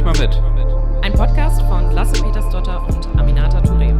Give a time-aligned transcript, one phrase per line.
[0.00, 1.04] ich mal mit.
[1.04, 3.92] Ein Podcast von Lasse Petersdotter und Aminata Touré.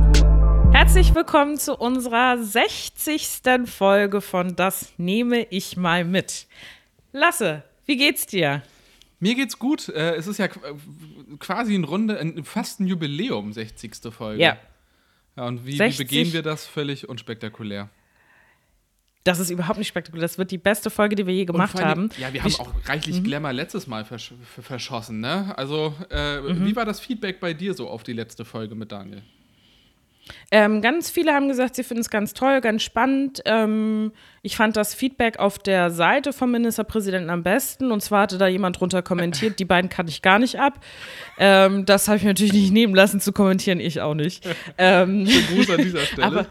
[0.72, 3.42] Herzlich willkommen zu unserer 60.
[3.66, 6.46] Folge von Das nehme ich mal mit.
[7.12, 8.62] Lasse, wie geht's dir?
[9.18, 9.90] Mir geht's gut.
[9.90, 10.48] Äh, es ist ja
[11.38, 13.96] quasi ein Runde, fast ein Jubiläum, 60.
[14.10, 14.42] Folge.
[14.42, 14.56] Ja.
[15.36, 15.98] ja und wie, wie 60.
[15.98, 16.66] begehen wir das?
[16.66, 17.90] Völlig unspektakulär.
[19.24, 20.22] Das ist überhaupt nicht spektakulär.
[20.22, 22.10] Das wird die beste Folge, die wir je gemacht allem- haben.
[22.18, 25.52] Ja, wir haben auch reichlich Glamour letztes Mal versch ver- verschossen, ne?
[25.58, 29.22] Also, äh, wie war das Feedback bei dir so auf die letzte Folge mit Daniel?
[30.52, 33.42] Ähm, ganz viele haben gesagt, sie finden es ganz toll, ganz spannend.
[33.46, 37.90] Ähm, ich fand das Feedback auf der Seite vom Ministerpräsidenten am besten.
[37.90, 40.84] Und zwar hatte da jemand drunter kommentiert, die beiden kannte ich gar nicht ab.
[41.38, 44.46] Ähm, das habe ich mir natürlich nicht nehmen lassen zu kommentieren, ich auch nicht.
[44.78, 46.26] Ähm, Gruß an dieser Stelle.
[46.26, 46.46] aber,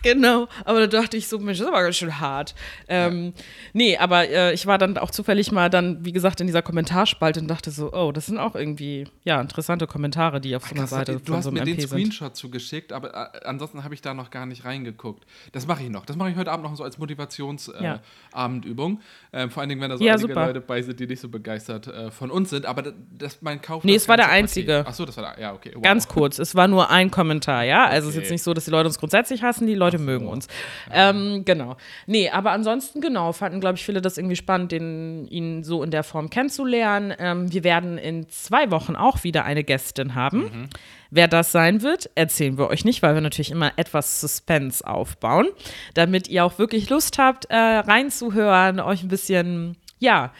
[0.02, 2.54] genau, aber da dachte ich so, Mensch, das ist aber ganz schön hart.
[2.88, 3.32] Ähm,
[3.72, 7.40] Nee, aber äh, ich war dann auch zufällig mal dann, wie gesagt, in dieser Kommentarspalte
[7.40, 10.80] und dachte so, oh, das sind auch irgendwie, ja, interessante Kommentare, die auf so einer
[10.82, 11.90] Krass, Seite du von hast so einem mir den MP sind.
[11.90, 15.24] Screenshot zugeschickt, aber äh, ansonsten habe ich da noch gar nicht reingeguckt.
[15.52, 16.04] Das mache ich noch.
[16.06, 17.84] Das mache ich heute Abend noch so als Motivationsabendübung.
[17.84, 17.94] Ja.
[17.96, 18.00] Äh,
[18.32, 19.00] Abendübung.
[19.32, 20.46] ähm, vor allen Dingen, wenn da so Ja, einige super.
[20.46, 22.66] Leute bei sind, die nicht so begeistert äh, von uns sind.
[22.66, 23.84] Aber das, mein Kauf.
[23.84, 24.72] Nee, es war der einzige.
[24.72, 24.86] Paket.
[24.88, 25.42] Ach so, das war der.
[25.42, 25.72] Ja, okay.
[25.74, 25.82] Wow.
[25.82, 27.86] Ganz kurz, es war nur ein Kommentar, ja.
[27.86, 30.28] Also es ist jetzt nicht so, dass die Leute uns grundsätzlich hassen, die Leute mögen
[30.28, 30.48] uns.
[30.92, 31.76] Ähm, genau.
[32.06, 35.90] Nee, aber ansonsten, genau, fanden, glaube ich, viele das irgendwie spannend, den, ihn so in
[35.90, 37.12] der Form kennenzulernen.
[37.18, 40.68] Ähm, wir werden in zwei Wochen auch wieder eine Gästin haben.
[41.10, 45.48] Wer das sein wird, erzählen wir euch nicht, weil wir natürlich immer etwas Suspense aufbauen,
[45.94, 50.32] damit ihr auch wirklich Lust habt, äh, reinzuhören, euch ein bisschen, ja,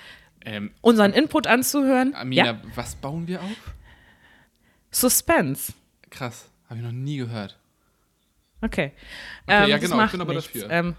[0.43, 2.15] Ähm, unseren Input anzuhören.
[2.15, 3.75] Amina, ja, was bauen wir auf?
[4.91, 5.75] Suspense.
[6.09, 6.49] Krass.
[6.69, 7.59] Habe ich noch nie gehört.
[8.63, 8.93] Okay.
[9.47, 10.53] Okay, ja, das genau, ich bin aber nichts.
[10.53, 10.71] dafür.
[10.71, 10.95] Ähm,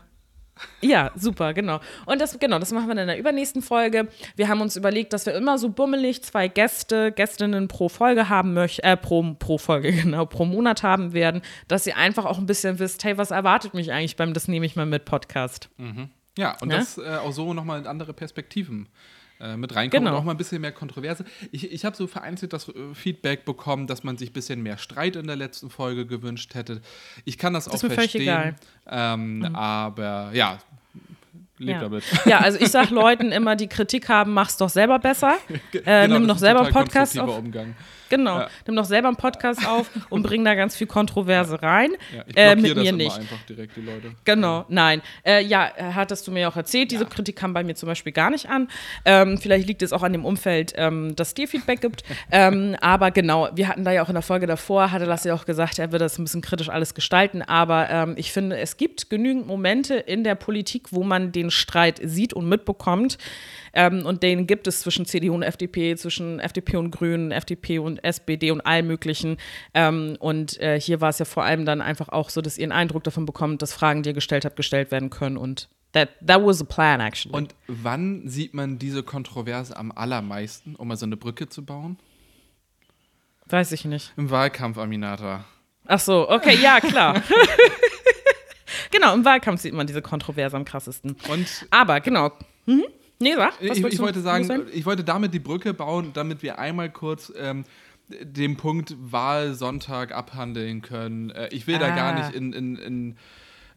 [0.81, 1.79] ja, super, genau.
[2.05, 4.07] Und das, genau, das machen wir dann in der übernächsten Folge.
[4.35, 8.53] Wir haben uns überlegt, dass wir immer so bummelig zwei Gäste, Gästinnen pro Folge haben
[8.53, 12.45] möchten, äh, pro, pro Folge, genau, pro Monat haben werden, dass ihr einfach auch ein
[12.45, 15.69] bisschen wisst, hey, was erwartet mich eigentlich beim Das nehme ich mal mit Podcast?
[16.37, 16.75] Ja, und Ne?
[16.75, 18.87] das äh, auch so nochmal in andere Perspektiven
[19.41, 20.15] äh, mit reinkommen Genau.
[20.15, 21.25] und auch mal ein bisschen mehr Kontroverse.
[21.51, 24.77] Ich, ich habe so vereinzelt das äh, Feedback bekommen, dass man sich ein bisschen mehr
[24.77, 26.81] Streit in der letzten Folge gewünscht hätte.
[27.25, 28.21] Ich kann das, auch ist mir völlig verstehen.
[28.21, 28.55] egal.
[28.87, 30.59] Ähm, Aber ja,
[31.59, 31.79] Ja.
[31.79, 32.03] damit.
[32.25, 35.35] ja, also ich sag Leuten immer, die Kritik haben, mach's doch selber besser.
[35.73, 37.37] Äh, Genau, nimm das doch selber Podcast auf.
[37.37, 37.75] Umgang.
[38.11, 38.49] Genau, Ja.
[38.67, 41.91] nimm doch selber einen Podcast auf und bring da ganz viel Kontroverse rein.
[42.15, 43.17] Ja, ich äh, mit das mir nicht.
[43.17, 44.11] einfach direkt, die Leute.
[44.25, 45.01] Genau, nein.
[45.25, 47.05] Äh, ja, hattest du mir auch erzählt, diese.
[47.05, 48.67] Kritik kam bei mir zum Beispiel gar nicht an.
[49.05, 52.03] Ähm, vielleicht liegt es auch an dem Umfeld, ähm, dass dir Feedback gibt.
[52.31, 55.35] ähm, aber genau, wir hatten da ja auch in der Folge davor, hatte Lasse ja
[55.35, 57.41] auch gesagt, er würde das ein bisschen kritisch alles gestalten.
[57.41, 61.99] Aber ähm, ich finde, es gibt genügend Momente in der Politik, wo man den Streit
[62.03, 63.17] sieht und mitbekommt.
[63.73, 68.03] Ähm, und den gibt es zwischen CDU und FDP, zwischen FDP und Grünen, FDP und
[68.03, 69.37] SPD und allem Möglichen.
[69.73, 72.65] Ähm, und äh, hier war es ja vor allem dann einfach auch so, dass ihr
[72.65, 75.37] einen Eindruck davon bekommt, dass Fragen, die ihr gestellt habt, gestellt werden können.
[75.37, 77.35] Und that, that was a plan, actually.
[77.35, 81.97] Und wann sieht man diese Kontroverse am allermeisten, um mal so eine Brücke zu bauen?
[83.47, 84.13] Weiß ich nicht.
[84.17, 85.45] Im Wahlkampf, Aminata.
[85.85, 87.21] Ach so, okay, ja, klar.
[88.91, 91.17] genau, im Wahlkampf sieht man diese Kontroverse am krassesten.
[91.29, 92.31] Und Aber genau.
[92.65, 92.85] Mhm.
[93.21, 93.53] Nee, sag.
[93.61, 97.31] was ich, ich wollte sagen, ich wollte damit die Brücke bauen, damit wir einmal kurz
[97.37, 97.63] ähm,
[98.09, 101.29] den Punkt Wahlsonntag abhandeln können.
[101.29, 101.95] Äh, ich will da Ah.
[101.95, 103.15] gar nicht in, in, in,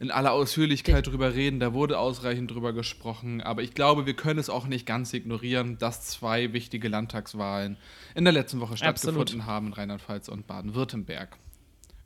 [0.01, 4.41] in aller Ausführlichkeit drüber reden, da wurde ausreichend drüber gesprochen, aber ich glaube, wir können
[4.41, 7.77] es auch nicht ganz ignorieren, dass zwei wichtige Landtagswahlen
[8.17, 11.37] in der letzten Woche stattgefunden haben in Rheinland-Pfalz und Baden-Württemberg.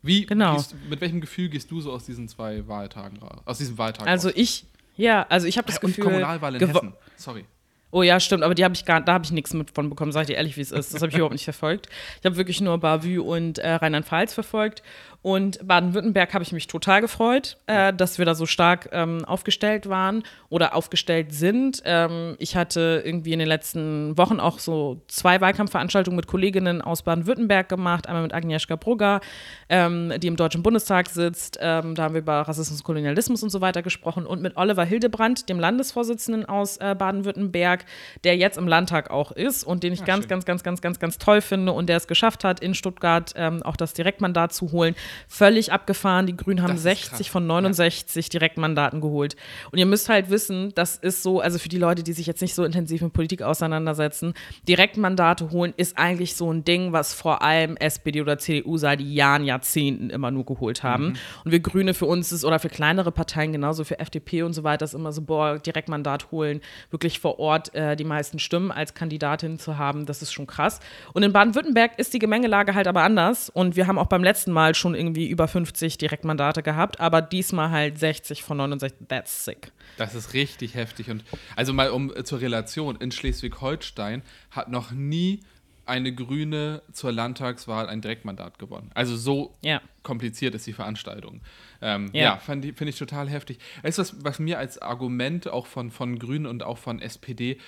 [0.03, 0.55] Wie Genau.
[0.57, 3.41] gehst, mit welchem Gefühl gehst du so aus diesen zwei Wahltagen raus?
[3.47, 4.37] Aus diesem Wahltag Also raus?
[4.37, 4.65] ich,
[4.99, 6.05] ja, also ich habe das und Gefühl.
[6.05, 6.93] Kommunalwahl in Hessen.
[7.17, 7.47] Sorry.
[7.91, 10.13] Oh ja, stimmt, aber die habe ich gar, da habe ich nichts mit von bekommen,
[10.13, 10.93] sag ich dir ehrlich, wie es ist.
[10.93, 11.89] Das habe ich überhaupt nicht verfolgt.
[12.21, 14.83] Ich habe wirklich nur Bavü und äh, Rheinland-Pfalz verfolgt.
[15.21, 19.89] Und Baden-Württemberg habe ich mich total gefreut, äh, dass wir da so stark ähm, aufgestellt
[19.89, 21.83] waren oder aufgestellt sind.
[21.85, 27.03] Ähm, ich hatte irgendwie in den letzten Wochen auch so zwei Wahlkampfveranstaltungen mit Kolleginnen aus
[27.03, 28.07] Baden-Württemberg gemacht.
[28.07, 29.21] Einmal mit Agnieszka Brugger,
[29.69, 31.59] ähm, die im Deutschen Bundestag sitzt.
[31.61, 34.25] Ähm, da haben wir über Rassismus, Kolonialismus und so weiter gesprochen.
[34.25, 37.87] Und mit Oliver Hildebrandt, dem Landesvorsitzenden aus äh, Baden-Württemberg,
[38.23, 40.29] der jetzt im Landtag auch ist und den ich ganz, schön.
[40.29, 43.65] ganz, ganz, ganz, ganz, ganz toll finde und der es geschafft hat, in Stuttgart ähm,
[43.65, 44.95] auch das Direktmandat zu holen.
[45.29, 46.27] Völlig abgefahren.
[46.27, 48.31] Die Grünen haben 60 von 69 ja.
[48.31, 49.37] Direktmandaten geholt.
[49.71, 52.41] Und ihr müsst halt wissen, das ist so, also für die Leute, die sich jetzt
[52.41, 54.35] nicht so intensiv mit Politik auseinandersetzen,
[54.67, 59.45] Direktmandate holen ist eigentlich so ein Ding, was vor allem SPD oder CDU seit Jahren,
[59.45, 61.09] Jahrzehnten immer nur geholt haben.
[61.09, 61.17] Mhm.
[61.45, 64.65] Und wir Grüne für uns ist, oder für kleinere Parteien, genauso für FDP und so
[64.65, 68.95] weiter, ist immer so, boah, Direktmandat holen, wirklich vor Ort äh, die meisten Stimmen als
[68.95, 70.81] Kandidatin zu haben, das ist schon krass.
[71.13, 73.51] Und in Baden-Württemberg ist die Gemengelage halt aber anders.
[73.51, 77.71] Und wir haben auch beim letzten Mal schon irgendwie über 50 Direktmandate gehabt, aber diesmal
[77.71, 79.09] halt 60 von 69.
[79.09, 79.73] That's sick.
[79.97, 81.11] Das ist richtig heftig.
[81.11, 81.25] Und
[81.57, 85.41] also mal um äh, zur Relation, in Schleswig-Holstein hat noch nie
[85.87, 88.91] eine Grüne zur Landtagswahl ein Direktmandat gewonnen.
[88.95, 89.81] Also so ja.
[90.03, 91.41] kompliziert ist die Veranstaltung.
[91.81, 93.59] Ähm, ja, ja finde ich total heftig.
[93.83, 97.59] Weißt du, was, was mir als Argument auch von, von Grünen und auch von SPD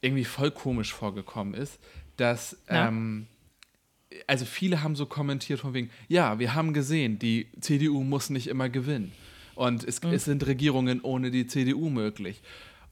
[0.00, 1.80] irgendwie voll komisch vorgekommen ist,
[2.16, 2.88] dass ja.
[2.88, 3.26] ähm,
[4.26, 8.46] also viele haben so kommentiert von wegen, ja, wir haben gesehen, die CDU muss nicht
[8.46, 9.12] immer gewinnen.
[9.54, 10.12] Und es, mhm.
[10.12, 12.42] es sind Regierungen ohne die CDU möglich.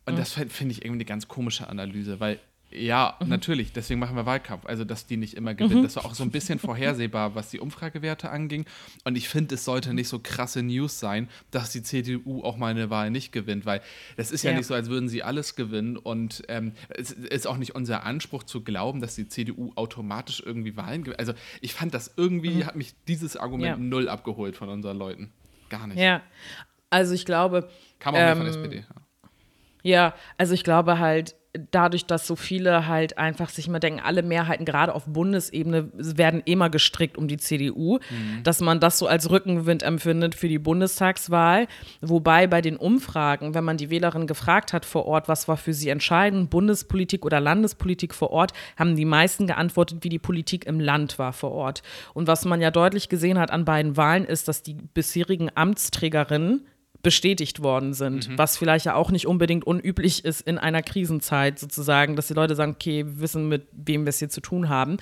[0.07, 0.19] Und mhm.
[0.19, 2.39] das finde ich irgendwie eine ganz komische Analyse, weil
[2.75, 3.29] ja, mhm.
[3.29, 3.73] natürlich.
[3.73, 4.67] Deswegen machen wir Wahlkampf.
[4.67, 5.81] Also, dass die nicht immer gewinnen.
[5.81, 5.85] Mhm.
[5.85, 8.65] Das war auch so ein bisschen vorhersehbar, was die Umfragewerte anging.
[9.05, 12.69] Und ich finde, es sollte nicht so krasse News sein, dass die CDU auch mal
[12.69, 13.81] eine Wahl nicht gewinnt, weil
[14.17, 15.97] es ist ja, ja nicht so, als würden sie alles gewinnen.
[15.97, 20.77] Und ähm, es ist auch nicht unser Anspruch zu glauben, dass die CDU automatisch irgendwie
[20.77, 21.19] Wahlen gewinnt.
[21.19, 22.67] Also, ich fand das irgendwie, mhm.
[22.67, 23.83] hat mich dieses Argument ja.
[23.83, 25.33] null abgeholt von unseren Leuten.
[25.69, 25.99] Gar nicht.
[25.99, 26.23] Ja,
[26.91, 27.69] also ich glaube.
[27.99, 28.85] Kam auch ähm, nicht von SPD.
[29.83, 29.91] Ja.
[29.91, 31.35] ja, also ich glaube halt,
[31.71, 36.43] dadurch, dass so viele halt einfach sich immer denken, alle Mehrheiten gerade auf Bundesebene werden
[36.47, 38.43] immer gestrickt um die CDU, mhm.
[38.43, 41.67] dass man das so als Rückenwind empfindet für die Bundestagswahl.
[42.01, 45.75] Wobei bei den Umfragen, wenn man die Wählerin gefragt hat vor Ort, was war für
[45.75, 50.81] sie entscheidend, Bundespolitik oder Landespolitik vor Ort, haben die meisten geantwortet, wie die Politik im
[50.81, 51.83] Land war vor Ort.
[52.15, 56.67] Und was man ja deutlich gesehen hat an beiden Wahlen, ist, dass die bisherigen Amtsträgerinnen
[57.03, 58.39] bestätigt worden sind, mhm.
[58.39, 62.55] was vielleicht ja auch nicht unbedingt unüblich ist in einer Krisenzeit sozusagen, dass die Leute
[62.55, 64.99] sagen, okay, wir wissen, mit wem wir es hier zu tun haben.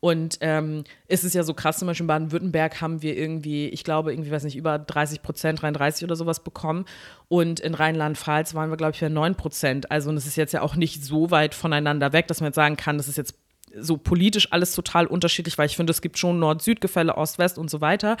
[0.00, 3.84] Und ähm, ist es ja so krass, zum Beispiel in Baden-Württemberg haben wir irgendwie, ich
[3.84, 6.86] glaube, irgendwie, weiß nicht, über 30 Prozent, 33 oder sowas bekommen.
[7.28, 9.90] Und in Rheinland-Pfalz waren wir, glaube ich, bei 9 Prozent.
[9.90, 12.56] Also, und es ist jetzt ja auch nicht so weit voneinander weg, dass man jetzt
[12.56, 13.34] sagen kann, das ist jetzt
[13.78, 17.82] so politisch alles total unterschiedlich, weil ich finde, es gibt schon Nord-Süd-Gefälle, Ost-West und so
[17.82, 18.16] weiter.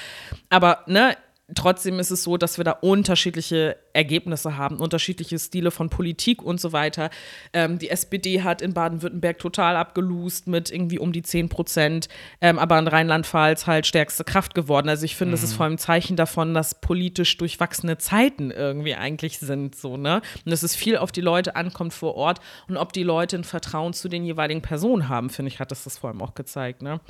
[0.50, 1.16] Aber ne,
[1.54, 6.60] trotzdem ist es so, dass wir da unterschiedliche Ergebnisse haben, unterschiedliche Stile von Politik und
[6.60, 7.10] so weiter.
[7.52, 12.08] Ähm, die SPD hat in Baden-Württemberg total abgelust mit irgendwie um die 10 Prozent,
[12.40, 14.88] ähm, aber in Rheinland-Pfalz halt stärkste Kraft geworden.
[14.88, 15.40] Also ich finde, mhm.
[15.40, 19.96] das ist vor allem ein Zeichen davon, dass politisch durchwachsene Zeiten irgendwie eigentlich sind, so,
[19.96, 20.22] ne?
[20.44, 23.44] Und dass es viel auf die Leute ankommt vor Ort und ob die Leute ein
[23.44, 26.82] Vertrauen zu den jeweiligen Personen haben, finde ich, hat das das vor allem auch gezeigt,
[26.82, 27.00] ne?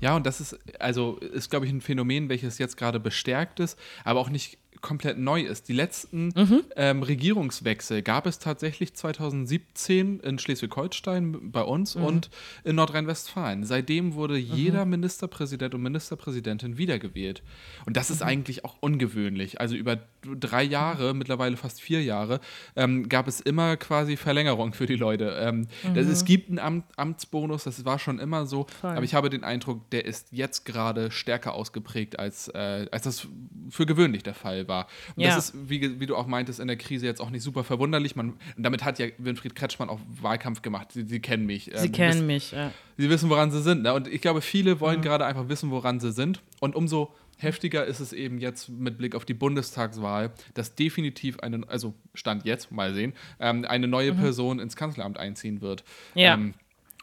[0.00, 3.78] Ja, und das ist, also ist, glaube ich, ein Phänomen, welches jetzt gerade bestärkt ist,
[4.04, 5.68] aber auch nicht komplett neu ist.
[5.68, 6.62] Die letzten mhm.
[6.76, 12.04] ähm, Regierungswechsel gab es tatsächlich 2017 in Schleswig-Holstein bei uns mhm.
[12.04, 12.30] und
[12.64, 13.64] in Nordrhein-Westfalen.
[13.64, 14.54] Seitdem wurde mhm.
[14.54, 17.42] jeder Ministerpräsident und Ministerpräsidentin wiedergewählt.
[17.86, 18.28] Und das ist mhm.
[18.28, 19.60] eigentlich auch ungewöhnlich.
[19.60, 22.40] Also über drei Jahre, mittlerweile fast vier Jahre,
[22.76, 25.36] ähm, gab es immer quasi Verlängerung für die Leute.
[25.40, 26.26] Ähm, das, es mhm.
[26.26, 28.90] gibt einen Amt, Amtsbonus, das war schon immer so, Voll.
[28.90, 33.28] aber ich habe den Eindruck, der ist jetzt gerade stärker ausgeprägt, als, äh, als das
[33.68, 34.69] für gewöhnlich der Fall war.
[35.16, 35.34] Und ja.
[35.34, 38.16] das ist, wie, wie du auch meintest, in der Krise jetzt auch nicht super verwunderlich.
[38.16, 40.92] Man, damit hat ja Winfried Kretschmann auch Wahlkampf gemacht.
[40.92, 41.70] Sie, sie kennen mich.
[41.74, 42.72] Sie ähm, kennen wissen, mich, ja.
[42.96, 43.82] Sie wissen, woran sie sind.
[43.82, 43.94] Ne?
[43.94, 45.04] Und ich glaube, viele wollen mhm.
[45.04, 46.40] gerade einfach wissen, woran sie sind.
[46.60, 51.66] Und umso heftiger ist es eben jetzt mit Blick auf die Bundestagswahl, dass definitiv eine,
[51.68, 54.18] also Stand jetzt, mal sehen, ähm, eine neue mhm.
[54.18, 55.84] Person ins Kanzleramt einziehen wird.
[56.14, 56.34] Ja.
[56.34, 56.54] Ähm,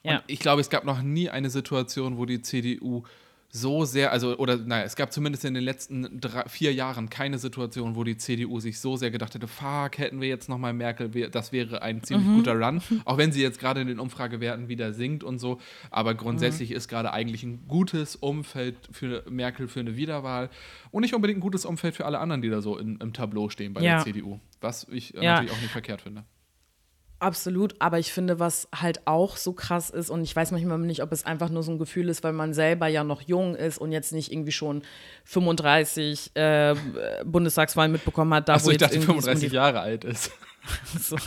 [0.04, 0.24] ja.
[0.28, 3.04] ich glaube, es gab noch nie eine Situation, wo die CDU
[3.50, 7.40] so sehr, also, oder naja, es gab zumindest in den letzten drei, vier Jahren keine
[7.40, 11.10] Situation, wo die CDU sich so sehr gedacht hätte, fuck, hätten wir jetzt nochmal Merkel,
[11.30, 12.36] das wäre ein ziemlich mhm.
[12.36, 12.82] guter Run.
[13.06, 15.60] Auch wenn sie jetzt gerade in den Umfragewerten wieder sinkt und so.
[15.92, 16.76] Aber grundsätzlich mhm.
[16.76, 20.50] ist gerade eigentlich ein gutes Umfeld für Merkel für eine Wiederwahl
[20.92, 23.50] und nicht unbedingt ein gutes Umfeld für alle anderen, die da so in, im Tableau
[23.50, 23.96] stehen bei ja.
[23.96, 24.40] der CDU.
[24.60, 25.36] Was ich äh, ja.
[25.36, 26.26] natürlich auch nicht verkehrt finde.
[27.20, 31.02] Absolut, aber ich finde, was halt auch so krass ist, und ich weiß manchmal nicht,
[31.02, 33.80] ob es einfach nur so ein Gefühl ist, weil man selber ja noch jung ist
[33.80, 34.84] und jetzt nicht irgendwie schon
[35.26, 36.76] 35 äh,
[37.26, 40.32] Bundestagswahlen mitbekommen hat, da Achso, wo ich jetzt dachte, 35 Jahre alt ist.
[41.00, 41.18] so.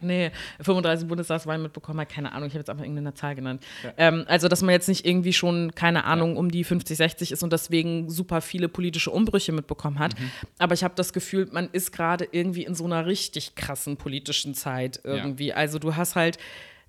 [0.00, 0.30] nee,
[0.60, 3.62] 35 Bundestagswahlen mitbekommen hat, keine Ahnung, ich habe jetzt einfach irgendeine Zahl genannt.
[3.82, 3.92] Ja.
[3.96, 6.38] Ähm, also, dass man jetzt nicht irgendwie schon, keine Ahnung, ja.
[6.38, 10.18] um die 50, 60 ist und deswegen super viele politische Umbrüche mitbekommen hat.
[10.18, 10.30] Mhm.
[10.58, 14.54] Aber ich habe das Gefühl, man ist gerade irgendwie in so einer richtig krassen politischen
[14.54, 15.48] Zeit irgendwie.
[15.48, 15.56] Ja.
[15.56, 16.38] Also, du hast halt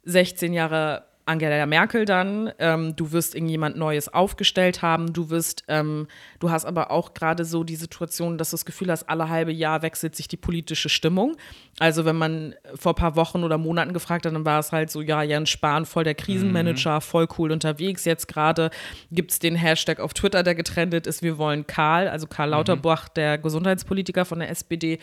[0.04, 6.08] 16 Jahre Angela Merkel dann, ähm, du wirst irgendjemand Neues aufgestellt haben, du wirst, ähm,
[6.40, 9.52] du hast aber auch gerade so die Situation, dass du das Gefühl hast, alle halbe
[9.52, 11.38] Jahr wechselt sich die politische Stimmung.
[11.80, 14.92] Also wenn man vor ein paar Wochen oder Monaten gefragt hat, dann war es halt
[14.92, 17.02] so, ja, Jens Spahn, voll der Krisenmanager, mhm.
[17.02, 18.06] voll cool unterwegs.
[18.06, 18.70] Jetzt gerade
[19.12, 22.52] gibt es den Hashtag auf Twitter, der getrendet ist, wir wollen Karl, also Karl mhm.
[22.52, 23.14] Lauterbach, mhm.
[23.16, 25.00] der Gesundheitspolitiker von der SPD.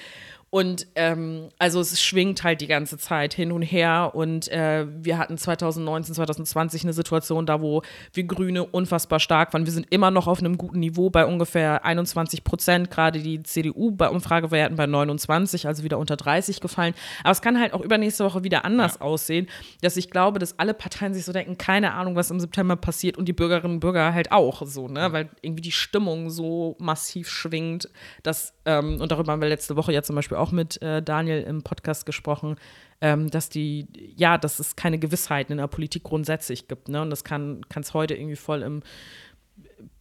[0.51, 4.13] Und ähm, also es schwingt halt die ganze Zeit hin und her.
[4.15, 7.83] Und äh, wir hatten 2019, 2020 eine Situation da, wo
[8.15, 9.67] wir Grüne unfassbar stark waren.
[9.67, 12.91] Wir sind immer noch auf einem guten Niveau bei ungefähr 21 Prozent.
[12.91, 16.95] Gerade die CDU bei Umfragewerten bei 29, also wieder unter 30 gefallen.
[17.25, 19.01] Aber es kann halt auch übernächste Woche wieder anders ja.
[19.03, 19.49] aussehen,
[19.83, 23.19] dass ich glaube, dass alle Parteien sich so denken, keine Ahnung, was im September passiert
[23.19, 25.13] und die Bürgerinnen und Bürger halt auch so, ne?
[25.13, 27.91] Weil irgendwie die Stimmung so massiv schwingt,
[28.23, 31.43] dass, ähm, und darüber haben wir letzte Woche ja zum Beispiel auch mit äh, Daniel
[31.43, 32.57] im Podcast gesprochen,
[33.01, 36.89] ähm, dass die, ja, dass es keine Gewissheiten in der Politik grundsätzlich gibt.
[36.89, 37.03] Ne?
[37.03, 38.83] Und das kann es heute irgendwie voll im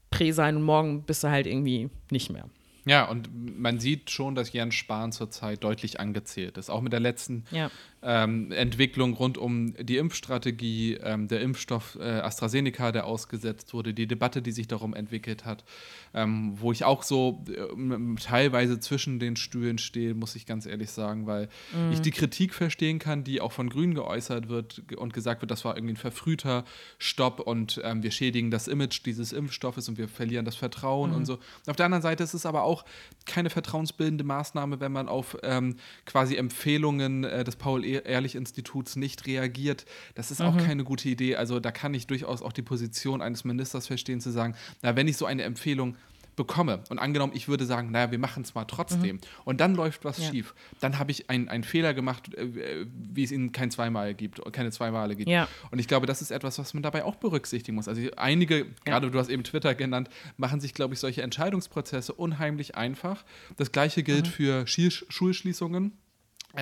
[0.10, 2.46] Prä sein und morgen bist du halt irgendwie nicht mehr.
[2.86, 3.30] Ja, und
[3.60, 6.70] man sieht schon, dass Jens Spahn zurzeit deutlich angezählt ist.
[6.70, 7.70] Auch mit der letzten ja
[8.08, 14.08] ähm, Entwicklung rund um die Impfstrategie, ähm, der Impfstoff äh, AstraZeneca, der ausgesetzt wurde, die
[14.08, 15.66] Debatte, die sich darum entwickelt hat,
[16.14, 20.92] ähm, wo ich auch so äh, teilweise zwischen den Stühlen stehe, muss ich ganz ehrlich
[20.92, 21.92] sagen, weil mhm.
[21.92, 25.66] ich die Kritik verstehen kann, die auch von Grünen geäußert wird und gesagt wird, das
[25.66, 26.64] war irgendwie ein verfrühter
[27.00, 31.18] Stopp und ähm, wir schädigen das Image dieses Impfstoffes und wir verlieren das Vertrauen mhm.
[31.18, 31.40] und so.
[31.68, 32.86] Auf der anderen Seite ist es aber auch
[33.26, 39.86] keine vertrauensbildende Maßnahme, wenn man auf ähm, quasi Empfehlungen äh, des Paul Ehrlich-Instituts nicht reagiert.
[40.16, 40.48] Das ist mhm.
[40.48, 41.36] auch keine gute Idee.
[41.36, 45.08] Also da kann ich durchaus auch die Position eines Ministers verstehen, zu sagen, na, wenn
[45.08, 45.96] ich so eine Empfehlung
[46.38, 49.22] bekomme und angenommen, ich würde sagen, naja, wir machen es mal trotzdem mhm.
[49.44, 50.30] und dann läuft was ja.
[50.30, 54.72] schief, dann habe ich einen Fehler gemacht, äh, wie es ihnen kein zweimal gibt, keine
[54.72, 55.30] zwei Male gibt.
[55.30, 55.50] Ja.
[55.72, 57.88] Und ich glaube, das ist etwas, was man dabei auch berücksichtigen muss.
[57.88, 58.66] Also einige, ja.
[58.86, 63.26] gerade du hast eben Twitter genannt, machen sich, glaube ich, solche Entscheidungsprozesse unheimlich einfach.
[63.58, 64.32] Das gleiche gilt mhm.
[64.32, 65.92] für Schulschließungen.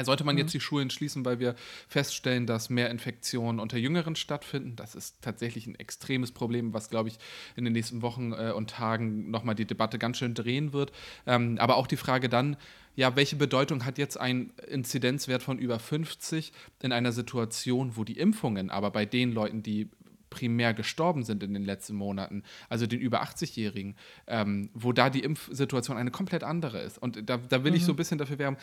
[0.04, 0.40] Sollte man mhm.
[0.40, 1.56] jetzt die Schulen schließen, weil wir
[1.88, 4.76] feststellen, dass mehr Infektionen unter Jüngeren stattfinden?
[4.76, 7.18] Das ist tatsächlich ein extremes Problem, was, glaube ich,
[7.56, 10.92] in den nächsten Wochen äh, und Tagen nochmal die Debatte ganz schön drehen wird.
[11.26, 12.58] Ähm, aber auch die Frage dann,
[12.96, 18.18] ja, welche Bedeutung hat jetzt ein Inzidenzwert von über 50 in einer Situation, wo die
[18.18, 19.90] Impfungen aber bei den Leuten, die
[20.30, 23.96] primär gestorben sind in den letzten Monaten, also den über 80-Jährigen,
[24.28, 26.98] ähm, wo da die Impfsituation eine komplett andere ist.
[26.98, 27.78] Und da, da will mhm.
[27.78, 28.58] ich so ein bisschen dafür werben,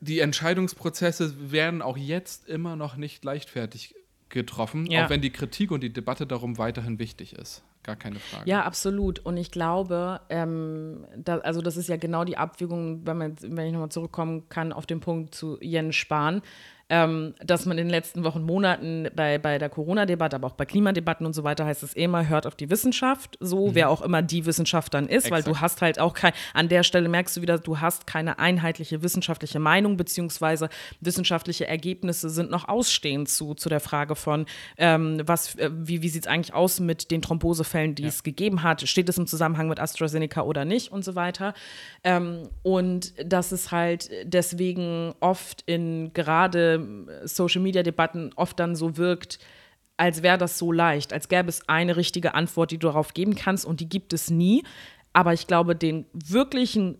[0.00, 3.94] die Entscheidungsprozesse werden auch jetzt immer noch nicht leichtfertig
[4.28, 5.04] getroffen, ja.
[5.04, 7.62] auch wenn die Kritik und die Debatte darum weiterhin wichtig ist.
[7.86, 8.50] Gar keine Frage.
[8.50, 9.20] Ja, absolut.
[9.20, 13.66] Und ich glaube, ähm, da, also das ist ja genau die Abwägung, wenn, man, wenn
[13.66, 16.42] ich nochmal zurückkommen kann auf den Punkt zu Jens Spahn
[16.88, 20.64] ähm, dass man in den letzten Wochen, Monaten bei, bei der Corona-Debatte, aber auch bei
[20.64, 23.74] Klimadebatten und so weiter heißt es immer, hört auf die Wissenschaft, so mhm.
[23.74, 25.32] wer auch immer die Wissenschaft dann ist, Exakt.
[25.32, 28.38] weil du hast halt auch kein, an der Stelle merkst du wieder, du hast keine
[28.38, 30.68] einheitliche wissenschaftliche Meinung, beziehungsweise
[31.00, 34.46] wissenschaftliche Ergebnisse sind noch ausstehend zu, zu der Frage von,
[34.78, 38.08] ähm, was, äh, wie, wie sieht es eigentlich aus mit den Thrombosefällen, die ja.
[38.08, 41.54] es gegeben hat, steht es im Zusammenhang mit AstraZeneca oder nicht und so weiter.
[42.04, 49.38] Ähm, und das ist halt deswegen oft in gerade Social-Media-Debatten oft dann so wirkt,
[49.96, 53.34] als wäre das so leicht, als gäbe es eine richtige Antwort, die du darauf geben
[53.34, 54.62] kannst und die gibt es nie.
[55.12, 56.98] Aber ich glaube, den wirklichen,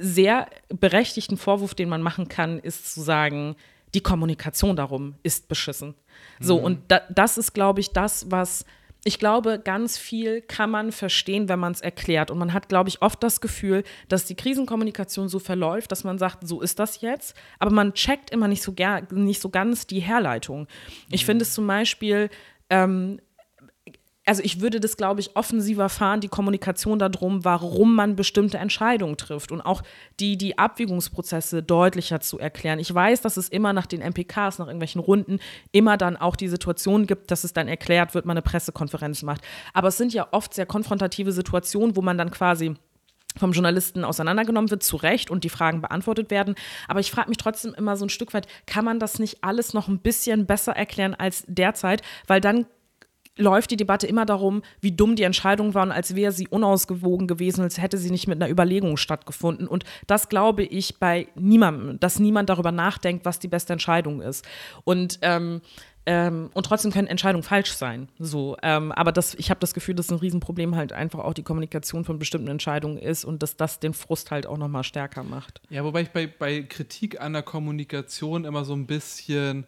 [0.00, 3.56] sehr berechtigten Vorwurf, den man machen kann, ist zu sagen,
[3.94, 5.94] die Kommunikation darum ist beschissen.
[6.40, 6.64] So, mhm.
[6.64, 8.64] und da, das ist, glaube ich, das, was
[9.08, 12.30] ich glaube, ganz viel kann man verstehen, wenn man es erklärt.
[12.30, 16.18] Und man hat, glaube ich, oft das Gefühl, dass die Krisenkommunikation so verläuft, dass man
[16.18, 17.34] sagt, so ist das jetzt.
[17.58, 18.74] Aber man checkt immer nicht so,
[19.10, 20.66] nicht so ganz die Herleitung.
[21.10, 22.28] Ich finde es zum Beispiel
[22.68, 23.18] ähm,
[24.28, 29.16] also ich würde das, glaube ich, offensiver fahren, die Kommunikation darum, warum man bestimmte Entscheidungen
[29.16, 29.82] trifft und auch
[30.20, 32.78] die, die Abwägungsprozesse deutlicher zu erklären.
[32.78, 35.38] Ich weiß, dass es immer nach den MPKs, nach irgendwelchen Runden,
[35.72, 39.40] immer dann auch die Situation gibt, dass es dann erklärt wird, man eine Pressekonferenz macht.
[39.72, 42.74] Aber es sind ja oft sehr konfrontative Situationen, wo man dann quasi
[43.36, 46.54] vom Journalisten auseinandergenommen wird, zu Recht, und die Fragen beantwortet werden.
[46.86, 49.74] Aber ich frage mich trotzdem immer so ein Stück weit, kann man das nicht alles
[49.74, 52.02] noch ein bisschen besser erklären als derzeit?
[52.26, 52.66] Weil dann
[53.38, 57.26] läuft die Debatte immer darum, wie dumm die Entscheidung war und als wäre sie unausgewogen
[57.26, 59.66] gewesen, als hätte sie nicht mit einer Überlegung stattgefunden.
[59.66, 64.46] Und das glaube ich bei niemandem, dass niemand darüber nachdenkt, was die beste Entscheidung ist.
[64.84, 65.60] Und ähm,
[66.10, 68.08] ähm, und trotzdem können Entscheidungen falsch sein.
[68.18, 71.42] So, ähm, aber das, ich habe das Gefühl, dass ein Riesenproblem halt einfach auch die
[71.42, 75.22] Kommunikation von bestimmten Entscheidungen ist und dass das den Frust halt auch noch mal stärker
[75.22, 75.60] macht.
[75.68, 79.66] Ja, wobei ich bei, bei Kritik an der Kommunikation immer so ein bisschen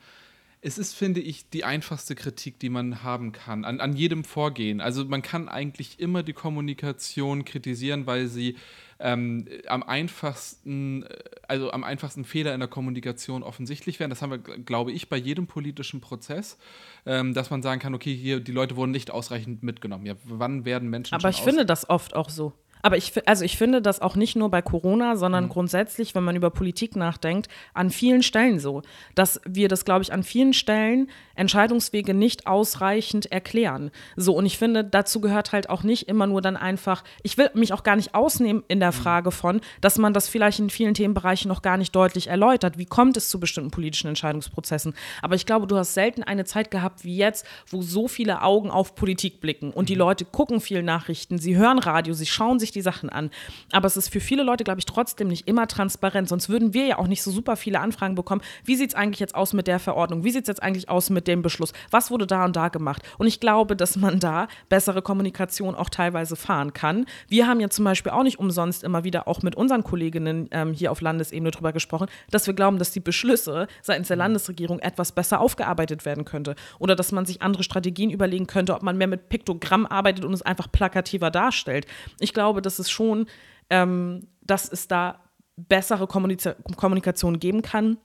[0.62, 4.80] es ist, finde ich, die einfachste Kritik, die man haben kann, an, an jedem Vorgehen.
[4.80, 8.56] Also man kann eigentlich immer die Kommunikation kritisieren, weil sie
[8.98, 11.06] ähm, am einfachsten,
[11.48, 14.10] also am einfachsten Fehler in der Kommunikation offensichtlich werden.
[14.10, 16.58] Das haben wir, glaube ich, bei jedem politischen Prozess,
[17.06, 20.04] ähm, dass man sagen kann, okay, hier die Leute wurden nicht ausreichend mitgenommen.
[20.04, 22.52] Ja, wann werden Menschen Aber ich finde das oft auch so.
[22.82, 25.48] Aber ich, also ich finde das auch nicht nur bei Corona, sondern mhm.
[25.50, 28.82] grundsätzlich, wenn man über Politik nachdenkt, an vielen Stellen so,
[29.14, 31.10] dass wir das, glaube ich, an vielen Stellen
[31.40, 33.90] Entscheidungswege nicht ausreichend erklären.
[34.14, 37.50] So, und ich finde, dazu gehört halt auch nicht immer nur dann einfach, ich will
[37.54, 38.96] mich auch gar nicht ausnehmen in der mhm.
[38.96, 42.76] Frage von, dass man das vielleicht in vielen Themenbereichen noch gar nicht deutlich erläutert.
[42.76, 44.94] Wie kommt es zu bestimmten politischen Entscheidungsprozessen?
[45.22, 48.70] Aber ich glaube, du hast selten eine Zeit gehabt wie jetzt, wo so viele Augen
[48.70, 50.00] auf Politik blicken und die mhm.
[50.00, 53.30] Leute gucken viel Nachrichten, sie hören Radio, sie schauen sich die Sachen an.
[53.72, 56.28] Aber es ist für viele Leute, glaube ich, trotzdem nicht immer transparent.
[56.28, 58.42] Sonst würden wir ja auch nicht so super viele Anfragen bekommen.
[58.64, 60.22] Wie sieht es eigentlich jetzt aus mit der Verordnung?
[60.22, 61.72] Wie sieht es jetzt eigentlich aus mit dem Beschluss?
[61.90, 63.02] Was wurde da und da gemacht?
[63.18, 67.06] Und ich glaube, dass man da bessere Kommunikation auch teilweise fahren kann.
[67.28, 70.72] Wir haben ja zum Beispiel auch nicht umsonst immer wieder auch mit unseren Kolleginnen ähm,
[70.72, 75.12] hier auf Landesebene darüber gesprochen, dass wir glauben, dass die Beschlüsse seitens der Landesregierung etwas
[75.12, 76.54] besser aufgearbeitet werden könnte.
[76.78, 80.32] Oder dass man sich andere Strategien überlegen könnte, ob man mehr mit Piktogramm arbeitet und
[80.32, 81.86] es einfach plakativer darstellt.
[82.18, 83.26] Ich glaube, dass es schon,
[83.70, 85.20] ähm, dass es da
[85.68, 87.98] bessere Kommunika Kommunikation geben kann.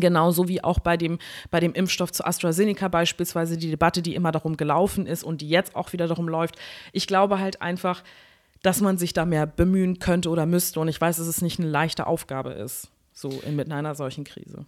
[0.00, 1.18] Genauso wie auch bei dem,
[1.50, 5.48] bei dem Impfstoff zu AstraZeneca beispielsweise die Debatte, die immer darum gelaufen ist und die
[5.48, 6.56] jetzt auch wieder darum läuft.
[6.92, 8.02] Ich glaube halt einfach,
[8.62, 10.80] dass man sich da mehr bemühen könnte oder müsste.
[10.80, 14.64] Und ich weiß, dass es nicht eine leichte Aufgabe ist, so in, einer solchen Krise.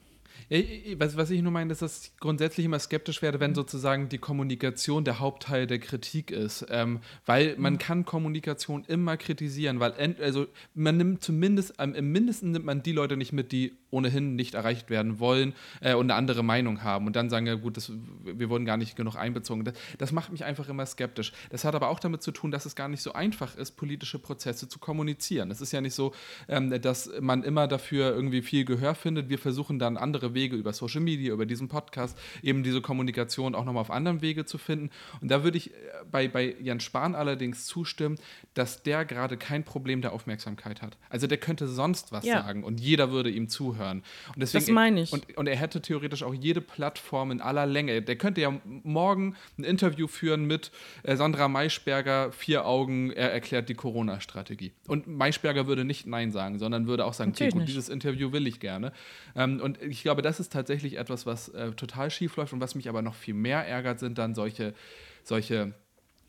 [0.48, 0.60] Ja,
[0.98, 3.56] was, was ich nur meine, ist, dass ich grundsätzlich immer skeptisch werde, wenn mhm.
[3.56, 6.66] sozusagen die Kommunikation der Hauptteil der Kritik ist.
[6.70, 7.78] Ähm, weil man mhm.
[7.78, 12.82] kann Kommunikation immer kritisieren, weil ent, also man nimmt zumindest, ähm, im Mindesten nimmt man
[12.82, 16.82] die Leute nicht mit, die ohnehin nicht erreicht werden wollen äh, und eine andere Meinung
[16.82, 17.90] haben und dann sagen, ja gut, das,
[18.24, 19.64] wir wurden gar nicht genug einbezogen.
[19.64, 21.32] Das, das macht mich einfach immer skeptisch.
[21.50, 24.18] Das hat aber auch damit zu tun, dass es gar nicht so einfach ist, politische
[24.18, 25.50] Prozesse zu kommunizieren.
[25.50, 26.12] Es ist ja nicht so,
[26.48, 29.28] ähm, dass man immer dafür irgendwie viel Gehör findet.
[29.28, 33.64] Wir versuchen dann andere Wege über Social Media, über diesen Podcast, eben diese Kommunikation auch
[33.64, 34.90] nochmal auf anderen Wege zu finden.
[35.20, 35.74] Und da würde ich äh,
[36.08, 38.16] bei, bei Jan Spahn allerdings zustimmen,
[38.54, 40.96] dass der gerade kein Problem der Aufmerksamkeit hat.
[41.10, 42.42] Also der könnte sonst was ja.
[42.42, 44.04] sagen und jeder würde ihm zuhören.
[44.28, 45.12] Und deswegen, das meine ich.
[45.12, 48.02] Und, und er hätte theoretisch auch jede Plattform in aller Länge.
[48.02, 50.70] Der könnte ja morgen ein Interview führen mit
[51.02, 54.72] äh, Sandra Maischberger, vier Augen, er erklärt die Corona-Strategie.
[54.86, 58.46] Und Maischberger würde nicht Nein sagen, sondern würde auch sagen, okay, gut, dieses Interview will
[58.46, 58.92] ich gerne.
[59.34, 62.74] Ähm, und ich glaube, das ist tatsächlich etwas, was äh, total schief läuft und was
[62.74, 64.74] mich aber noch viel mehr ärgert, sind dann solche,
[65.22, 65.72] solche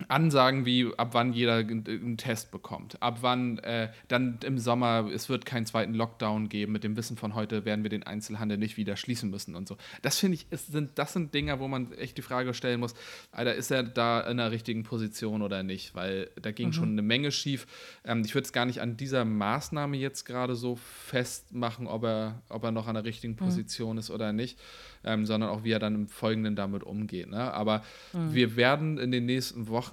[0.07, 5.27] Ansagen wie, ab wann jeder einen Test bekommt, ab wann äh, dann im Sommer, es
[5.27, 8.77] wird keinen zweiten Lockdown geben, mit dem Wissen von heute werden wir den Einzelhandel nicht
[8.77, 9.75] wieder schließen müssen und so.
[10.03, 12.93] Das finde ich, ist, sind, das sind Dinge, wo man echt die Frage stellen muss,
[13.31, 15.95] Alter, ist er da in der richtigen Position oder nicht?
[15.95, 16.73] Weil da ging mhm.
[16.73, 17.65] schon eine Menge schief.
[18.05, 22.41] Ähm, ich würde es gar nicht an dieser Maßnahme jetzt gerade so festmachen, ob er,
[22.49, 23.37] ob er noch an der richtigen mhm.
[23.37, 23.99] Position mhm.
[23.99, 24.59] ist oder nicht
[25.07, 27.29] ähm, sondern auch wie er dann im Folgenden damit umgeht.
[27.29, 27.53] Ne?
[27.53, 27.81] Aber
[28.13, 28.33] mhm.
[28.33, 29.86] wir werden in den nächsten Wochen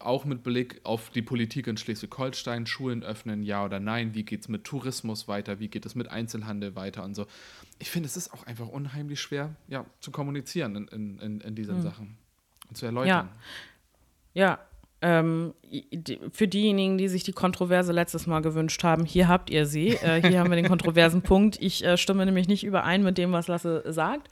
[0.00, 4.42] auch mit Blick auf die Politik in Schleswig-Holstein Schulen öffnen, ja oder nein, wie geht
[4.42, 7.26] es mit Tourismus weiter, wie geht es mit Einzelhandel weiter und so.
[7.78, 11.76] Ich finde, es ist auch einfach unheimlich schwer, ja, zu kommunizieren in, in, in, diesen
[11.76, 11.82] mhm.
[11.82, 12.18] Sachen
[12.68, 13.28] und zu erläutern.
[14.34, 14.42] Ja.
[14.42, 14.58] ja,
[15.00, 15.54] ähm,
[16.32, 19.88] für diejenigen, die sich die Kontroverse letztes Mal gewünscht haben, hier habt ihr sie.
[20.02, 21.56] Äh, hier haben wir den kontroversen Punkt.
[21.60, 24.28] Ich äh, stimme nämlich nicht überein mit dem, was Lasse sagt.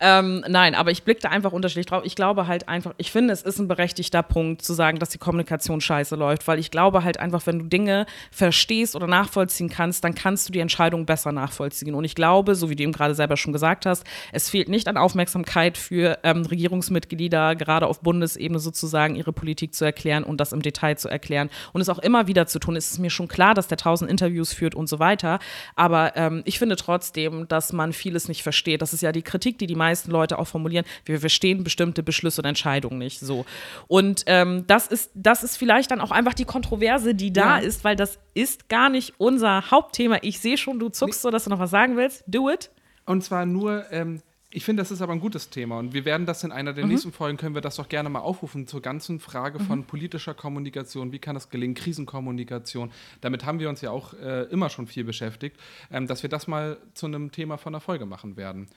[0.00, 2.02] Ähm, nein, aber ich blicke da einfach unterschiedlich drauf.
[2.04, 5.18] Ich glaube halt einfach, ich finde, es ist ein berechtigter Punkt zu sagen, dass die
[5.18, 10.04] Kommunikation scheiße läuft, weil ich glaube halt einfach, wenn du Dinge verstehst oder nachvollziehen kannst,
[10.04, 11.94] dann kannst du die Entscheidung besser nachvollziehen.
[11.94, 14.88] Und ich glaube, so wie du eben gerade selber schon gesagt hast, es fehlt nicht
[14.88, 20.40] an Aufmerksamkeit für ähm, Regierungsmitglieder, gerade auf Bundesebene sozusagen, ihre Politik zu erklären erklären und
[20.40, 22.76] das im Detail zu erklären und es auch immer wieder zu tun.
[22.76, 25.38] Es ist mir schon klar, dass der tausend Interviews führt und so weiter,
[25.76, 28.82] aber ähm, ich finde trotzdem, dass man vieles nicht versteht.
[28.82, 30.84] Das ist ja die Kritik, die die meisten Leute auch formulieren.
[31.04, 33.44] Wir verstehen bestimmte Beschlüsse und Entscheidungen nicht so.
[33.86, 37.64] Und ähm, das, ist, das ist vielleicht dann auch einfach die Kontroverse, die da ja.
[37.64, 40.18] ist, weil das ist gar nicht unser Hauptthema.
[40.22, 42.24] Ich sehe schon, du zuckst so, dass du noch was sagen willst.
[42.26, 42.70] Do it.
[43.04, 46.24] Und zwar nur, ähm, ich finde, das ist aber ein gutes Thema und wir werden
[46.24, 46.92] das in einer der mhm.
[46.92, 49.64] nächsten Folgen, können wir das doch gerne mal aufrufen zur ganzen Frage mhm.
[49.64, 52.90] von politischer Kommunikation, wie kann das gelingen, Krisenkommunikation.
[53.20, 55.56] Damit haben wir uns ja auch äh, immer schon viel beschäftigt,
[55.90, 58.68] ähm, dass wir das mal zu einem Thema von der Folge machen werden.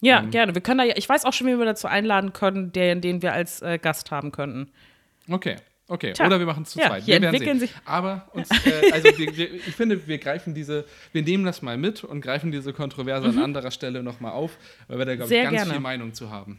[0.00, 0.54] Ja, ähm, gerne.
[0.54, 3.22] Wir können da ja, ich weiß auch schon, wie wir dazu einladen können, den, den
[3.22, 4.70] wir als äh, Gast haben könnten.
[5.28, 5.56] Okay.
[5.88, 6.26] Okay, Tja.
[6.26, 7.06] oder wir machen es zu ja, zweit.
[7.06, 7.72] Wir entwickeln sich.
[7.84, 11.78] Aber uns, äh, also wir, wir, ich finde, wir greifen diese, wir nehmen das mal
[11.78, 13.38] mit und greifen diese Kontroverse mhm.
[13.38, 15.70] an anderer Stelle nochmal auf, weil wir da, glaube ich, ganz gerne.
[15.70, 16.58] viel Meinung zu haben.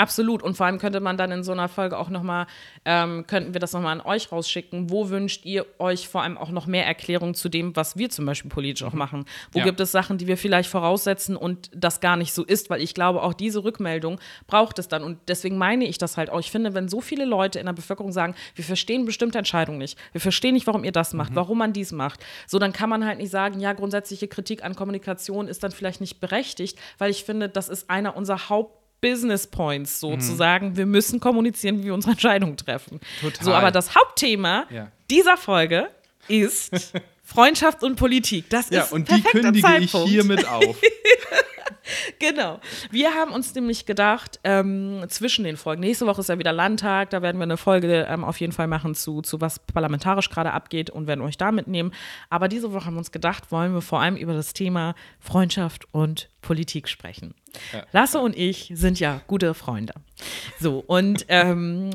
[0.00, 0.42] Absolut.
[0.42, 2.46] Und vor allem könnte man dann in so einer Folge auch nochmal,
[2.86, 4.88] ähm, könnten wir das nochmal an euch rausschicken.
[4.88, 8.24] Wo wünscht ihr euch vor allem auch noch mehr Erklärung zu dem, was wir zum
[8.24, 9.26] Beispiel politisch auch machen?
[9.52, 9.66] Wo ja.
[9.66, 12.70] gibt es Sachen, die wir vielleicht voraussetzen und das gar nicht so ist?
[12.70, 15.02] Weil ich glaube, auch diese Rückmeldung braucht es dann.
[15.02, 16.40] Und deswegen meine ich das halt auch.
[16.40, 19.98] Ich finde, wenn so viele Leute in der Bevölkerung sagen, wir verstehen bestimmte Entscheidungen nicht,
[20.12, 21.36] wir verstehen nicht, warum ihr das macht, mhm.
[21.36, 24.74] warum man dies macht, so dann kann man halt nicht sagen, ja, grundsätzliche Kritik an
[24.74, 29.46] Kommunikation ist dann vielleicht nicht berechtigt, weil ich finde, das ist einer unserer Haupt Business
[29.46, 30.70] Points sozusagen.
[30.70, 30.76] Mhm.
[30.76, 33.00] Wir müssen kommunizieren, wie wir unsere Entscheidungen treffen.
[33.20, 33.44] Total.
[33.44, 34.90] So, aber das Hauptthema ja.
[35.10, 35.88] dieser Folge
[36.28, 38.50] ist Freundschaft und Politik.
[38.50, 40.06] Das ja, ist und die kündige Zeitpunkt.
[40.06, 40.76] ich hiermit auf.
[42.18, 42.60] genau.
[42.90, 47.10] Wir haben uns nämlich gedacht, ähm, zwischen den Folgen, nächste Woche ist ja wieder Landtag,
[47.10, 50.52] da werden wir eine Folge ähm, auf jeden Fall machen zu, zu was parlamentarisch gerade
[50.52, 51.92] abgeht und werden euch da mitnehmen.
[52.28, 55.86] Aber diese Woche haben wir uns gedacht, wollen wir vor allem über das Thema Freundschaft
[55.92, 57.34] und Politik sprechen.
[57.92, 59.94] Lasse und ich sind ja gute Freunde.
[60.58, 61.90] So, und ähm,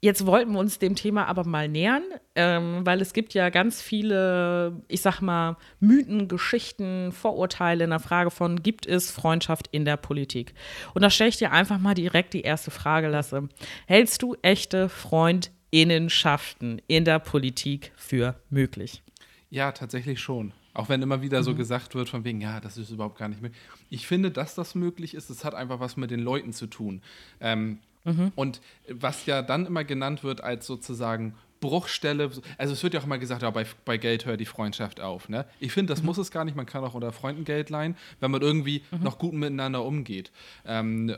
[0.00, 2.04] Jetzt wollten wir uns dem Thema aber mal nähern,
[2.36, 7.98] ähm, weil es gibt ja ganz viele, ich sag mal, Mythen, Geschichten, Vorurteile in der
[7.98, 10.54] Frage von, gibt es Freundschaft in der Politik?
[10.94, 13.48] Und da stelle ich dir einfach mal direkt die erste Frage, Lasse.
[13.86, 19.02] Hältst du echte Freundinnenschaften in der Politik für möglich?
[19.50, 20.52] Ja, tatsächlich schon.
[20.74, 21.44] Auch wenn immer wieder mhm.
[21.44, 23.60] so gesagt wird, von wegen, ja, das ist überhaupt gar nicht möglich.
[23.90, 27.02] Ich finde, dass das möglich ist, das hat einfach was mit den Leuten zu tun.
[27.40, 28.32] Ähm, Mhm.
[28.34, 33.04] Und was ja dann immer genannt wird als sozusagen Bruchstelle, also es wird ja auch
[33.04, 35.28] immer gesagt, ja, bei, bei Geld hört die Freundschaft auf.
[35.28, 35.44] Ne?
[35.60, 36.06] Ich finde, das mhm.
[36.06, 39.02] muss es gar nicht, man kann auch unter Freunden Geld leihen, wenn man irgendwie mhm.
[39.02, 40.30] noch gut miteinander umgeht.
[40.64, 41.14] Ähm, äh,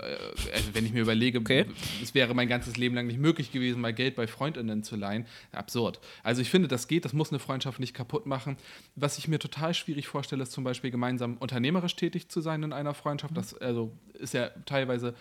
[0.55, 1.66] also wenn ich mir überlege, okay.
[2.03, 5.26] es wäre mein ganzes Leben lang nicht möglich gewesen, mal Geld bei Freundinnen zu leihen,
[5.53, 6.00] absurd.
[6.22, 8.57] Also ich finde, das geht, das muss eine Freundschaft nicht kaputt machen.
[8.96, 12.72] Was ich mir total schwierig vorstelle, ist zum Beispiel gemeinsam unternehmerisch tätig zu sein in
[12.72, 13.33] einer Freundschaft.
[13.33, 13.37] Mhm.
[13.37, 15.14] Das also ist ja teilweise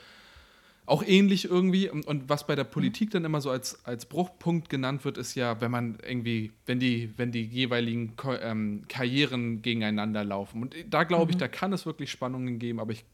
[0.89, 1.89] auch ähnlich irgendwie.
[1.89, 5.35] Und, und, was bei der Politik dann immer so als, als Bruchpunkt genannt wird, ist
[5.35, 10.63] ja, wenn man irgendwie, wenn die, wenn die jeweiligen Ko ähm, Karrieren gegeneinander laufen.
[10.63, 11.41] Und da glaube ich, mhm.
[11.41, 13.05] da kann es wirklich Spannungen geben, aber ich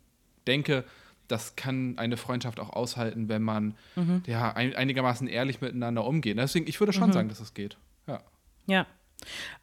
[0.47, 0.85] denke,
[1.27, 4.23] das kann eine Freundschaft auch aushalten, wenn man mhm.
[4.25, 6.37] ja ein, einigermaßen ehrlich miteinander umgeht.
[6.37, 7.13] Deswegen, ich würde schon mhm.
[7.13, 7.77] sagen, dass es geht.
[8.07, 8.21] Ja.
[8.67, 8.87] Ja.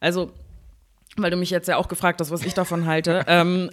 [0.00, 0.32] Also
[1.16, 3.24] weil du mich jetzt ja auch gefragt hast, was ich davon halte.
[3.26, 3.70] ähm,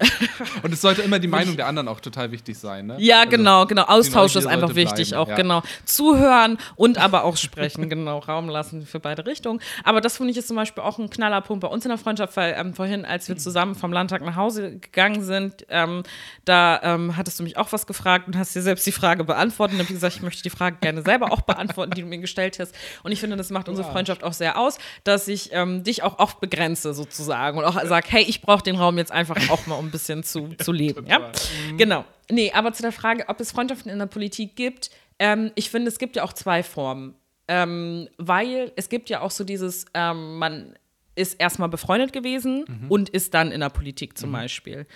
[0.62, 2.98] und es sollte immer die Meinung der anderen auch total wichtig sein, ne?
[3.00, 3.84] Ja, also, genau, genau.
[3.84, 5.36] Austausch ist einfach wichtig, bleiben, auch ja.
[5.36, 5.64] genau.
[5.86, 8.20] Zuhören und aber auch sprechen, genau.
[8.20, 9.62] Raum lassen für beide Richtungen.
[9.86, 12.36] Aber das finde ich ist zum Beispiel auch ein Knallerpunkt bei uns in der Freundschaft,
[12.36, 16.04] weil ähm, vorhin, als wir zusammen vom Landtag nach Hause gegangen sind, ähm,
[16.44, 19.76] da ähm, hattest du mich auch was gefragt und hast dir selbst die Frage beantwortet.
[19.76, 22.60] Und habe gesagt, ich möchte die Frage gerne selber auch beantworten, die du mir gestellt
[22.60, 22.76] hast.
[23.04, 26.20] Und ich finde, das macht unsere Freundschaft auch sehr aus, dass ich ähm, dich auch
[26.20, 29.66] oft begrenze, sozusagen sagen und auch sage, hey, ich brauche den Raum jetzt einfach auch
[29.66, 31.08] mal, um ein bisschen zu, zu leben.
[31.08, 31.20] ja?
[31.20, 31.78] Mhm.
[31.78, 32.06] Genau.
[32.30, 34.90] Nee, aber zu der Frage, ob es Freundschaften in der Politik gibt,
[35.20, 37.16] ähm, ich finde, es gibt ja auch zwei Formen.
[37.48, 40.76] Ähm, weil es gibt ja auch so dieses, ähm, man
[41.16, 42.92] ist erstmal befreundet gewesen mhm.
[42.92, 44.34] und ist dann in der Politik zum mhm.
[44.34, 44.88] Beispiel.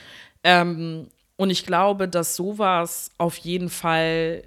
[0.44, 4.44] Ähm, und ich glaube, dass sowas auf jeden Fall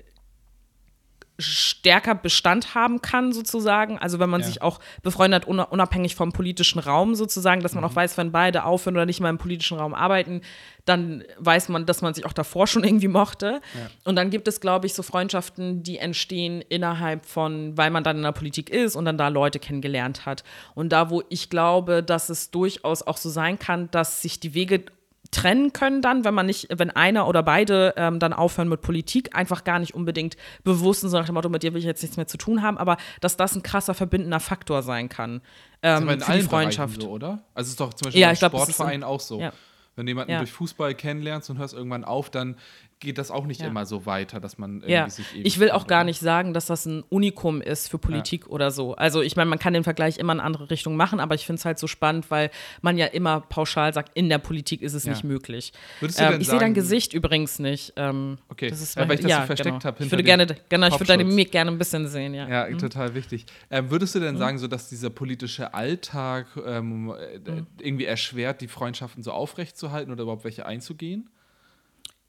[1.38, 3.98] stärker Bestand haben kann, sozusagen.
[3.98, 4.46] Also wenn man ja.
[4.46, 7.90] sich auch befreundet, unabhängig vom politischen Raum sozusagen, dass man mhm.
[7.90, 10.40] auch weiß, wenn beide aufhören oder nicht mal im politischen Raum arbeiten,
[10.86, 13.60] dann weiß man, dass man sich auch davor schon irgendwie mochte.
[13.74, 13.90] Ja.
[14.04, 18.16] Und dann gibt es, glaube ich, so Freundschaften, die entstehen innerhalb von, weil man dann
[18.16, 20.44] in der Politik ist und dann da Leute kennengelernt hat.
[20.74, 24.54] Und da, wo ich glaube, dass es durchaus auch so sein kann, dass sich die
[24.54, 24.84] Wege
[25.30, 29.34] trennen können dann, wenn man nicht, wenn einer oder beide ähm, dann aufhören mit Politik,
[29.34, 32.02] einfach gar nicht unbedingt bewusst und so nach dem Motto, mit dir will ich jetzt
[32.02, 35.40] nichts mehr zu tun haben, aber dass das ein krasser verbindender Faktor sein kann
[35.82, 37.02] ähm, in für die Freundschaft.
[37.02, 37.42] So, oder?
[37.54, 39.40] Also es ist doch zum Beispiel ja, im Sportverein auch so.
[39.40, 39.52] Ja.
[39.96, 40.38] Wenn du jemanden ja.
[40.38, 42.56] durch Fußball kennenlernst und hörst irgendwann auf, dann
[42.98, 43.66] geht das auch nicht ja.
[43.66, 45.08] immer so weiter, dass man irgendwie ja.
[45.08, 48.50] sich Ich will auch gar nicht sagen, dass das ein Unikum ist für Politik ja.
[48.50, 48.94] oder so.
[48.94, 51.60] Also ich meine, man kann den Vergleich immer in andere Richtungen machen, aber ich finde
[51.60, 55.06] es halt so spannend, weil man ja immer pauschal sagt, in der Politik ist es
[55.06, 55.72] nicht möglich.
[56.00, 57.92] Ähm, ich sehe dein Gesicht übrigens nicht.
[57.96, 59.84] Ähm, okay, das ist, weil, weil ich das so versteckt genau.
[59.84, 60.04] habe.
[60.04, 62.48] Ich würde gerne, genau, ich würde deine Mimik gerne ein bisschen sehen, ja.
[62.48, 62.78] Ja, mhm.
[62.78, 63.44] total wichtig.
[63.70, 64.38] Ähm, würdest du denn mhm.
[64.38, 67.66] sagen, so dass dieser politische Alltag ähm, mhm.
[67.78, 71.28] irgendwie erschwert, die Freundschaften so aufrechtzuerhalten oder überhaupt welche einzugehen?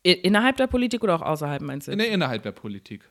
[0.03, 1.91] Innerhalb der Politik oder auch außerhalb, meinst du?
[1.91, 3.09] In, innerhalb der Politik.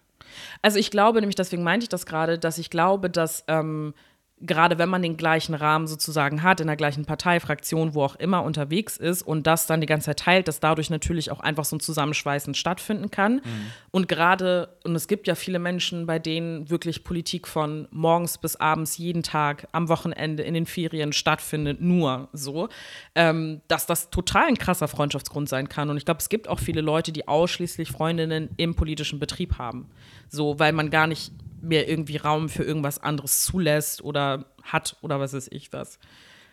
[0.63, 3.95] Also ich glaube nämlich, deswegen meinte ich das gerade, dass ich glaube, dass ähm,
[4.41, 8.43] gerade wenn man den gleichen Rahmen sozusagen hat, in der gleichen Parteifraktion, wo auch immer
[8.43, 11.77] unterwegs ist und das dann die ganze Zeit teilt, dass dadurch natürlich auch einfach so
[11.77, 13.37] ein Zusammenschweißen stattfinden kann.
[13.37, 13.41] Mhm.
[13.91, 18.57] Und gerade, und es gibt ja viele Menschen, bei denen wirklich Politik von morgens bis
[18.57, 22.69] abends jeden Tag am Wochenende in den Ferien stattfindet, nur so,
[23.15, 25.89] ähm, dass das total ein krasser Freundschaftsgrund sein kann.
[25.89, 29.89] Und ich glaube, es gibt auch viele Leute, die ausschließlich Freundinnen im politischen Betrieb haben.
[30.29, 35.21] So, weil man gar nicht mehr irgendwie Raum für irgendwas anderes zulässt oder hat oder
[35.21, 35.99] was weiß ich was.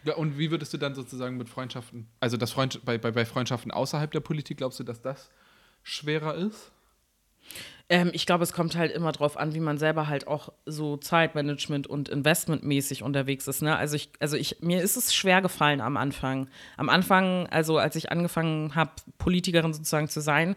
[0.06, 3.26] Ja, und wie würdest du dann sozusagen mit Freundschaften, also das Freund, bei, bei, bei
[3.26, 5.30] Freundschaften außerhalb der Politik, glaubst du, dass das
[5.82, 6.72] schwerer ist?
[7.90, 10.98] Ähm, ich glaube, es kommt halt immer drauf an, wie man selber halt auch so
[10.98, 13.62] Zeitmanagement und Investmentmäßig unterwegs ist.
[13.62, 13.76] Ne?
[13.76, 16.50] Also ich, also ich, mir ist es schwer gefallen am Anfang.
[16.78, 20.56] Am Anfang, also als ich angefangen habe, Politikerin sozusagen zu sein,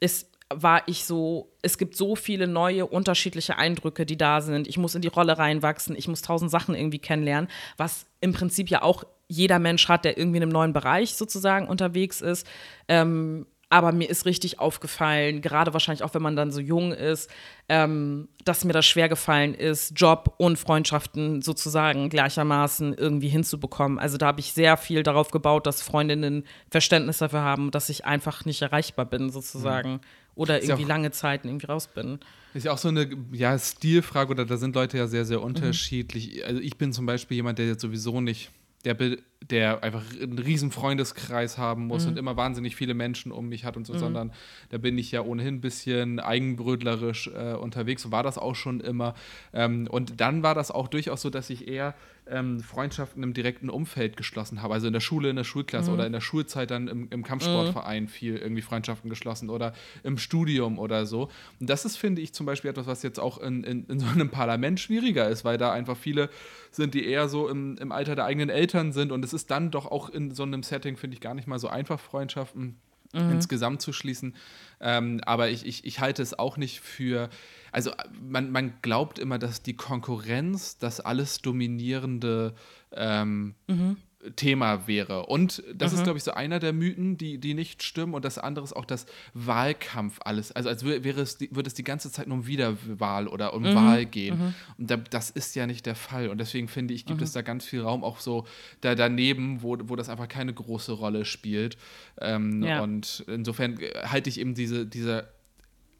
[0.00, 4.66] ist war ich so, es gibt so viele neue, unterschiedliche Eindrücke, die da sind.
[4.66, 8.70] Ich muss in die Rolle reinwachsen, ich muss tausend Sachen irgendwie kennenlernen, was im Prinzip
[8.70, 12.46] ja auch jeder Mensch hat, der irgendwie in einem neuen Bereich sozusagen unterwegs ist.
[12.88, 17.30] Ähm, aber mir ist richtig aufgefallen, gerade wahrscheinlich auch, wenn man dann so jung ist,
[17.68, 23.98] ähm, dass mir das schwer gefallen ist, Job und Freundschaften sozusagen gleichermaßen irgendwie hinzubekommen.
[23.98, 28.06] Also da habe ich sehr viel darauf gebaut, dass Freundinnen Verständnis dafür haben, dass ich
[28.06, 29.92] einfach nicht erreichbar bin sozusagen.
[29.92, 30.00] Mhm.
[30.38, 32.20] Oder irgendwie ja lange Zeiten irgendwie raus bin.
[32.54, 36.36] Ist ja auch so eine ja, Stilfrage oder da sind Leute ja sehr, sehr unterschiedlich.
[36.36, 36.42] Mhm.
[36.46, 38.50] Also ich bin zum Beispiel jemand, der jetzt sowieso nicht
[38.84, 38.96] der,
[39.40, 42.10] der einfach einen riesen Freundeskreis haben muss mhm.
[42.10, 43.98] und immer wahnsinnig viele Menschen um mich hat und so, mhm.
[43.98, 44.32] sondern
[44.70, 48.80] da bin ich ja ohnehin ein bisschen eigenbrötlerisch äh, unterwegs und war das auch schon
[48.80, 49.14] immer.
[49.52, 51.94] Ähm, und dann war das auch durchaus so, dass ich eher
[52.30, 54.74] ähm, Freundschaften im direkten Umfeld geschlossen habe.
[54.74, 55.94] Also in der Schule, in der Schulklasse mhm.
[55.94, 58.08] oder in der Schulzeit dann im, im Kampfsportverein mhm.
[58.08, 59.72] viel irgendwie Freundschaften geschlossen oder
[60.02, 61.28] im Studium oder so.
[61.60, 64.06] Und das ist, finde ich, zum Beispiel etwas, was jetzt auch in, in, in so
[64.06, 66.28] einem Parlament schwieriger ist, weil da einfach viele
[66.70, 69.12] sind, die eher so im, im Alter der eigenen Eltern sind.
[69.12, 71.58] Und es ist dann doch auch in so einem Setting, finde ich, gar nicht mal
[71.58, 72.76] so einfach, Freundschaften
[73.12, 73.32] mhm.
[73.32, 74.34] insgesamt zu schließen.
[74.80, 77.28] Ähm, aber ich, ich, ich halte es auch nicht für,
[77.72, 82.54] also man, man glaubt immer, dass die Konkurrenz das alles dominierende
[82.92, 83.96] ähm, mhm.
[84.34, 85.26] Thema wäre.
[85.26, 85.98] Und das mhm.
[85.98, 88.14] ist, glaube ich, so einer der Mythen, die, die nicht stimmen.
[88.14, 90.50] Und das andere ist auch das Wahlkampf alles.
[90.50, 93.74] Also als wäre es, würde es die ganze Zeit nur um Wiederwahl oder um mhm.
[93.74, 94.38] Wahl gehen.
[94.38, 94.54] Mhm.
[94.76, 96.28] Und da, das ist ja nicht der Fall.
[96.28, 97.34] Und deswegen finde ich, gibt es mhm.
[97.34, 98.44] da ganz viel Raum auch so
[98.80, 101.78] da daneben, wo, wo das einfach keine große Rolle spielt.
[102.20, 102.82] Ähm, ja.
[102.82, 105.28] Und insofern halte ich eben diese, diese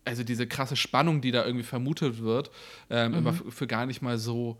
[0.04, 2.50] also diese krasse Spannung, die da irgendwie vermutet wird,
[2.88, 3.50] ähm, immer mhm.
[3.50, 4.59] für gar nicht mal so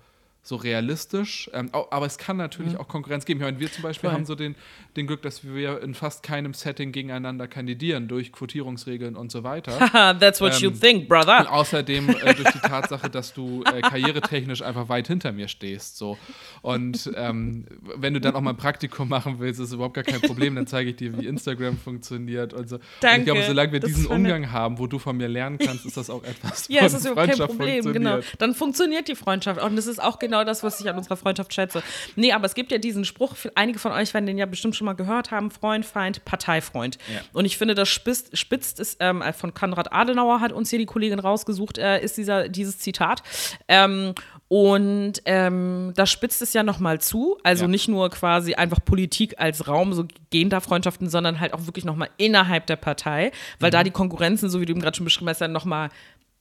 [0.49, 1.51] so realistisch.
[1.53, 2.79] Ähm, aber es kann natürlich mhm.
[2.79, 3.41] auch Konkurrenz geben.
[3.41, 4.17] Ich meine, wir zum Beispiel Voll.
[4.17, 4.55] haben so den,
[4.97, 9.79] den Glück, dass wir in fast keinem Setting gegeneinander kandidieren, durch Quotierungsregeln und so weiter.
[10.19, 11.41] That's what ähm, you think, brother.
[11.41, 15.99] Und außerdem äh, durch die Tatsache, dass du äh, karrieretechnisch einfach weit hinter mir stehst.
[15.99, 16.17] So.
[16.63, 20.23] Und ähm, wenn du dann auch mal ein Praktikum machen willst, ist überhaupt gar kein
[20.23, 20.55] Problem.
[20.55, 22.79] Dann zeige ich dir, wie Instagram funktioniert und so.
[23.01, 23.17] Danke.
[23.17, 25.99] Und ich glaube, solange wir diesen Umgang haben, wo du von mir lernen kannst, ist
[25.99, 28.21] das auch etwas, ja, es ist überhaupt kein Problem, genau.
[28.39, 29.63] Dann funktioniert die Freundschaft.
[29.63, 31.83] Und das ist auch genau das, was ich an unserer Freundschaft schätze.
[32.17, 34.85] Nee, aber es gibt ja diesen Spruch, einige von euch werden den ja bestimmt schon
[34.85, 36.99] mal gehört haben: Freund, Feind, Parteifreund.
[37.13, 37.21] Ja.
[37.33, 40.87] Und ich finde, das spitzt, spitzt es ähm, von Konrad Adenauer, hat uns hier die
[40.87, 43.23] Kollegin rausgesucht, äh, ist dieser, dieses Zitat.
[43.69, 44.15] Ähm,
[44.49, 47.39] und ähm, da spitzt es ja nochmal zu.
[47.43, 47.69] Also ja.
[47.69, 51.85] nicht nur quasi einfach Politik als Raum, so gehen da Freundschaften, sondern halt auch wirklich
[51.85, 53.73] nochmal innerhalb der Partei, weil mhm.
[53.73, 55.91] da die Konkurrenzen, so wie du eben gerade schon beschrieben hast, dann nochmal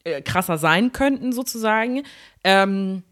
[0.05, 2.03] äh, krasser sein könnten, sozusagen.
[2.45, 3.03] Ähm,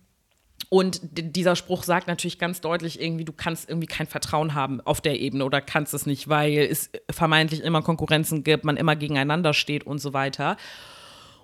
[0.76, 5.00] und dieser Spruch sagt natürlich ganz deutlich irgendwie, du kannst irgendwie kein Vertrauen haben auf
[5.00, 9.54] der Ebene oder kannst es nicht, weil es vermeintlich immer Konkurrenzen gibt, man immer gegeneinander
[9.54, 10.58] steht und so weiter.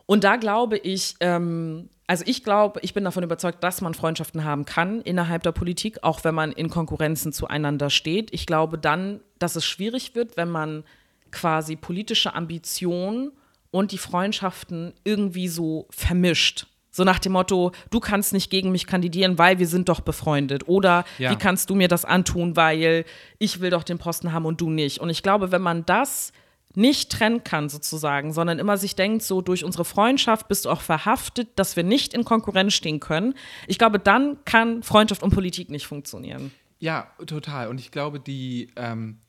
[0.06, 4.44] Und da glaube ich, ähm, also ich glaube, ich bin davon überzeugt, dass man Freundschaften
[4.44, 8.34] haben kann innerhalb der Politik, auch wenn man in Konkurrenzen zueinander steht.
[8.34, 10.84] Ich glaube dann, dass es schwierig wird, wenn man
[11.32, 13.32] quasi politische Ambitionen
[13.72, 16.66] und die Freundschaften irgendwie so vermischt.
[16.92, 20.68] So nach dem Motto, du kannst nicht gegen mich kandidieren, weil wir sind doch befreundet.
[20.68, 21.32] Oder ja.
[21.32, 23.06] wie kannst du mir das antun, weil
[23.40, 25.00] ich will doch den Posten haben und du nicht.
[25.00, 26.34] Und ich glaube, wenn man das
[26.76, 30.82] nicht trennen kann sozusagen, sondern immer sich denkt, so durch unsere Freundschaft bist du auch
[30.82, 33.34] verhaftet, dass wir nicht in Konkurrenz stehen können.
[33.68, 36.52] Ich glaube, dann kann Freundschaft und Politik nicht funktionieren.
[36.80, 37.68] Ja, total.
[37.68, 39.20] Und ich glaube, die, ähm,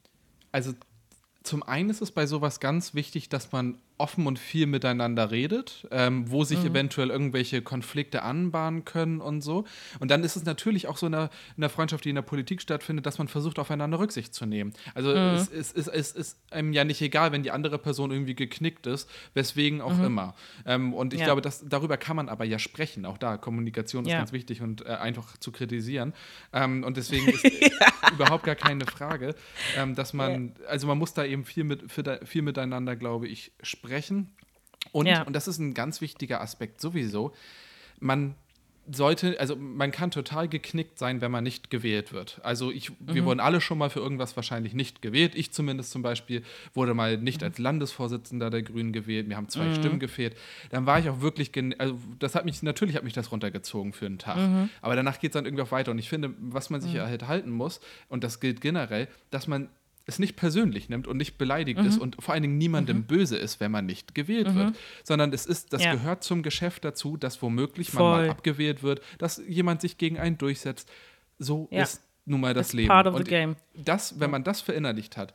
[0.53, 0.73] also
[1.43, 5.87] zum einen ist es bei sowas ganz wichtig, dass man offen und viel miteinander redet,
[5.91, 6.71] ähm, wo sich mhm.
[6.71, 9.65] eventuell irgendwelche Konflikte anbahnen können und so.
[10.01, 13.07] Und dann ist es natürlich auch so in der, Freundschaft, die in der Politik stattfindet,
[13.07, 14.73] dass man versucht, aufeinander Rücksicht zu nehmen.
[14.95, 15.17] Also mhm.
[15.17, 18.87] es, es, es, es, ist einem ja nicht egal, wenn die andere Person irgendwie geknickt
[18.87, 20.05] ist, weswegen auch mhm.
[20.05, 20.35] immer.
[20.67, 21.27] Ähm, und ich ja.
[21.27, 23.07] glaube, dass, darüber kann man aber ja sprechen.
[23.07, 24.19] Auch da, Kommunikation ist ja.
[24.19, 26.13] ganz wichtig und äh, einfach zu kritisieren.
[26.53, 27.45] Ähm, und deswegen ist
[28.13, 29.35] überhaupt gar keine Frage,
[29.77, 31.85] ähm, dass man, also man muss da eben viel, mit,
[32.25, 34.33] viel miteinander, glaube ich, sprechen sprechen.
[34.93, 35.23] Und, ja.
[35.23, 37.33] und das ist ein ganz wichtiger Aspekt sowieso,
[38.01, 38.35] man
[38.91, 42.41] sollte, also man kann total geknickt sein, wenn man nicht gewählt wird.
[42.43, 42.97] Also ich, mhm.
[43.15, 45.37] wir wurden alle schon mal für irgendwas wahrscheinlich nicht gewählt.
[45.37, 46.43] Ich zumindest zum Beispiel
[46.75, 47.47] wurde mal nicht mhm.
[47.47, 49.29] als Landesvorsitzender der Grünen gewählt.
[49.29, 49.75] Mir haben zwei mhm.
[49.77, 50.37] Stimmen gefehlt.
[50.71, 54.07] Dann war ich auch wirklich, also das hat mich, natürlich hat mich das runtergezogen für
[54.07, 54.37] einen Tag.
[54.37, 54.69] Mhm.
[54.81, 55.93] Aber danach geht es dann irgendwie auch weiter.
[55.93, 59.69] Und ich finde, was man sich halt halten muss, und das gilt generell, dass man
[60.07, 61.87] es nicht persönlich nimmt und nicht beleidigt mhm.
[61.87, 63.05] ist und vor allen Dingen niemandem mhm.
[63.05, 64.57] böse ist, wenn man nicht gewählt mhm.
[64.57, 65.93] wird, sondern es ist, das ja.
[65.93, 68.03] gehört zum Geschäft dazu, dass womöglich Voll.
[68.03, 70.91] man mal abgewählt wird, dass jemand sich gegen einen durchsetzt.
[71.39, 71.83] So ja.
[71.83, 72.89] ist nun mal das It's Leben.
[72.89, 73.57] Part of und the game.
[73.75, 75.35] das, wenn man das verinnerlicht hat,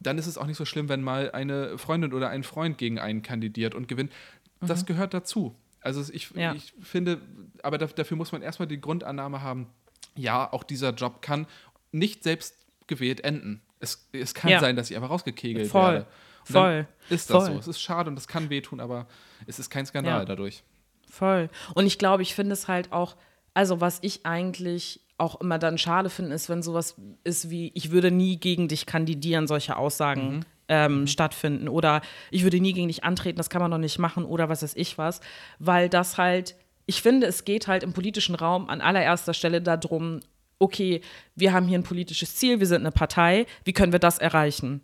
[0.00, 2.98] dann ist es auch nicht so schlimm, wenn mal eine Freundin oder ein Freund gegen
[2.98, 4.12] einen kandidiert und gewinnt.
[4.60, 4.86] Das mhm.
[4.86, 5.54] gehört dazu.
[5.80, 6.54] Also ich, ja.
[6.54, 7.20] ich finde,
[7.62, 9.68] aber dafür muss man erstmal die Grundannahme haben,
[10.14, 11.46] ja, auch dieser Job kann
[11.92, 13.62] nicht selbst gewählt enden.
[13.80, 14.60] Es, es kann ja.
[14.60, 15.92] sein, dass ich einfach rausgekegelt Voll.
[15.92, 16.06] werde.
[16.46, 16.86] Und Voll.
[17.10, 17.52] Ist das Voll.
[17.54, 17.58] so.
[17.58, 19.06] Es ist schade und es kann wehtun, aber
[19.46, 20.24] es ist kein Skandal ja.
[20.24, 20.62] dadurch.
[21.10, 21.48] Voll.
[21.74, 23.16] Und ich glaube, ich finde es halt auch,
[23.54, 27.90] also was ich eigentlich auch immer dann schade finde, ist, wenn sowas ist wie, ich
[27.90, 30.40] würde nie gegen dich kandidieren, solche Aussagen mhm.
[30.70, 31.06] Ähm, mhm.
[31.06, 31.68] stattfinden.
[31.68, 34.62] Oder ich würde nie gegen dich antreten, das kann man doch nicht machen oder was
[34.62, 35.20] weiß ich was.
[35.58, 40.20] Weil das halt, ich finde, es geht halt im politischen Raum an allererster Stelle darum,
[40.58, 41.00] okay,
[41.34, 44.82] wir haben hier ein politisches Ziel, wir sind eine Partei, wie können wir das erreichen?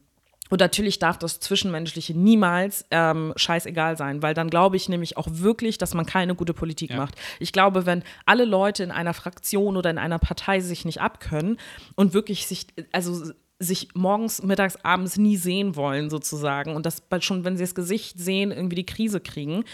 [0.51, 5.27] Und natürlich darf das Zwischenmenschliche niemals ähm, scheißegal sein, weil dann glaube ich nämlich auch
[5.31, 6.97] wirklich, dass man keine gute Politik ja.
[6.97, 7.15] macht.
[7.41, 11.59] Ich glaube, wenn alle Leute in einer Fraktion oder in einer Partei sich nicht abkönnen
[11.95, 17.45] und wirklich sich, also sich morgens, mittags, abends nie sehen wollen, sozusagen, und das schon,
[17.45, 19.65] wenn sie das Gesicht sehen, irgendwie die Krise kriegen,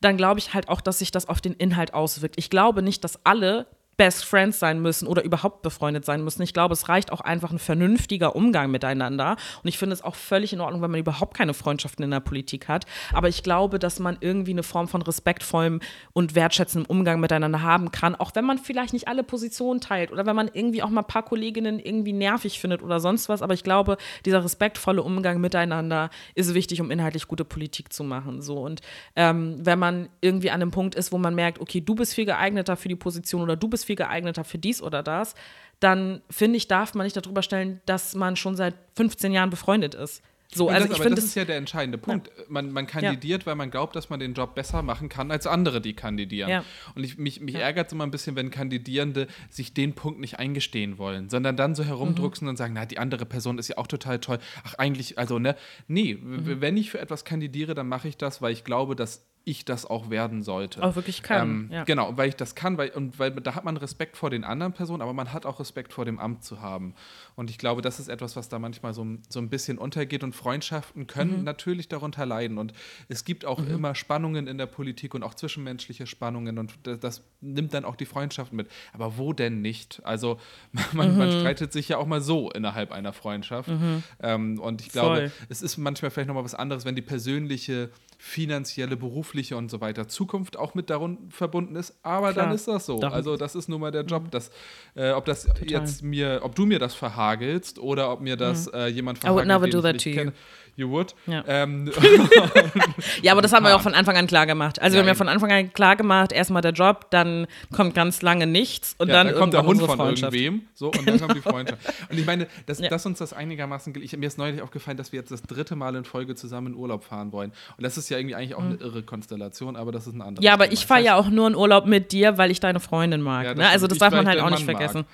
[0.00, 2.36] dann glaube ich halt auch, dass sich das auf den Inhalt auswirkt.
[2.38, 3.66] Ich glaube nicht, dass alle
[4.00, 6.40] Best Friends sein müssen oder überhaupt befreundet sein müssen.
[6.40, 9.36] Ich glaube, es reicht auch einfach ein vernünftiger Umgang miteinander.
[9.62, 12.20] Und ich finde es auch völlig in Ordnung, wenn man überhaupt keine Freundschaften in der
[12.20, 12.86] Politik hat.
[13.12, 15.80] Aber ich glaube, dass man irgendwie eine Form von respektvollem
[16.14, 20.24] und wertschätzendem Umgang miteinander haben kann, auch wenn man vielleicht nicht alle Positionen teilt oder
[20.24, 23.42] wenn man irgendwie auch mal ein paar Kolleginnen irgendwie nervig findet oder sonst was.
[23.42, 28.40] Aber ich glaube, dieser respektvolle Umgang miteinander ist wichtig, um inhaltlich gute Politik zu machen.
[28.40, 28.60] So.
[28.60, 28.80] Und
[29.14, 32.24] ähm, wenn man irgendwie an einem Punkt ist, wo man merkt, okay, du bist viel
[32.24, 35.34] geeigneter für die Position oder du bist viel geeigneter für dies oder das,
[35.80, 39.96] dann finde ich, darf man nicht darüber stellen, dass man schon seit 15 Jahren befreundet
[39.96, 40.22] ist.
[40.52, 42.28] So, also das, ich finde, das ist ja der entscheidende Punkt.
[42.36, 42.44] Ja.
[42.48, 43.46] Man, man kandidiert, ja.
[43.46, 46.50] weil man glaubt, dass man den Job besser machen kann als andere, die kandidieren.
[46.50, 46.64] Ja.
[46.94, 50.40] Und ich, mich, mich ärgert es immer ein bisschen, wenn Kandidierende sich den Punkt nicht
[50.40, 52.50] eingestehen wollen, sondern dann so herumdrucksen mhm.
[52.50, 54.38] und sagen, na, die andere Person ist ja auch total toll.
[54.64, 55.54] Ach, eigentlich, also, ne,
[55.86, 56.60] nee, mhm.
[56.60, 59.86] wenn ich für etwas kandidiere, dann mache ich das, weil ich glaube, dass ich das
[59.86, 60.82] auch werden sollte.
[60.82, 61.48] Auch wirklich kann.
[61.48, 61.84] Ähm, ja.
[61.84, 64.72] Genau, weil ich das kann, weil, und weil da hat man Respekt vor den anderen
[64.72, 66.94] Personen, aber man hat auch Respekt vor dem Amt zu haben.
[67.36, 70.22] Und ich glaube, das ist etwas, was da manchmal so, so ein bisschen untergeht.
[70.22, 71.44] Und Freundschaften können mhm.
[71.44, 72.58] natürlich darunter leiden.
[72.58, 72.74] Und
[73.08, 73.70] es gibt auch mhm.
[73.70, 76.58] immer Spannungen in der Politik und auch zwischenmenschliche Spannungen.
[76.58, 78.68] Und das, das, nimmt dann auch die Freundschaften mit.
[78.92, 80.02] Aber wo denn nicht?
[80.04, 80.38] Also
[80.92, 81.18] man, mhm.
[81.18, 83.70] man streitet sich ja auch mal so innerhalb einer Freundschaft.
[83.70, 84.02] Mhm.
[84.22, 85.32] Ähm, und ich glaube, Voll.
[85.48, 87.90] es ist manchmal vielleicht nochmal was anderes, wenn die persönliche
[88.22, 91.98] finanzielle, berufliche und so weiter Zukunft auch mit darunter verbunden ist.
[92.02, 92.46] Aber Klar.
[92.46, 93.00] dann ist das so.
[93.00, 93.14] Darum.
[93.14, 94.24] Also das ist nun mal der Job.
[94.24, 94.30] Mhm.
[94.30, 94.50] Dass,
[94.94, 95.66] äh, ob das Total.
[95.66, 98.74] jetzt mir, ob du mir das verhagelst oder ob mir das mhm.
[98.74, 100.30] äh, jemand verhagelt, I would never do that to you.
[100.76, 101.14] You would.
[101.26, 101.90] Ja, ähm,
[103.22, 104.80] ja aber das haben wir auch von Anfang an klar gemacht.
[104.80, 107.94] Also ja, wir haben ja von Anfang an klar gemacht, erstmal der Job, dann kommt
[107.94, 110.62] ganz lange nichts und ja, dann, dann kommt der Hund von irgendwem.
[110.74, 111.18] So, und genau.
[111.18, 111.80] dann kommt die Freundschaft.
[112.08, 115.20] Und ich meine, dass, dass uns das einigermaßen ich, Mir ist neulich aufgefallen, dass wir
[115.20, 117.52] jetzt das dritte Mal in Folge zusammen in Urlaub fahren wollen.
[117.76, 118.70] Und das ist ja irgendwie eigentlich auch mhm.
[118.70, 120.74] eine irre Konstellation, aber das ist ein anderes Ja, aber Thema.
[120.74, 123.56] ich fahre ja auch nur in Urlaub mit dir, weil ich deine Freundin mag.
[123.56, 123.68] Ne?
[123.68, 124.98] Also das darf man halt auch nicht vergessen.
[124.98, 125.06] Mag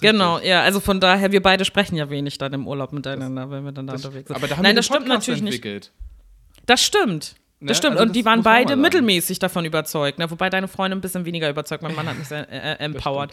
[0.00, 3.50] genau, ja, also von daher, wir beide sprechen ja wenig dann im Urlaub miteinander, das,
[3.50, 4.36] wenn wir dann da unterwegs sind.
[4.36, 5.92] Aber da haben Nein, wir das stimmt natürlich entwickelt.
[5.94, 6.66] nicht.
[6.66, 7.34] Das stimmt.
[7.62, 7.74] Das ne?
[7.76, 7.96] stimmt.
[7.96, 10.18] Also und die waren beide mittelmäßig davon überzeugt.
[10.18, 10.28] Ne?
[10.30, 11.82] Wobei deine Freundin ein bisschen weniger überzeugt.
[11.82, 13.30] Mein Mann hat mich sehr äh, äh empowered.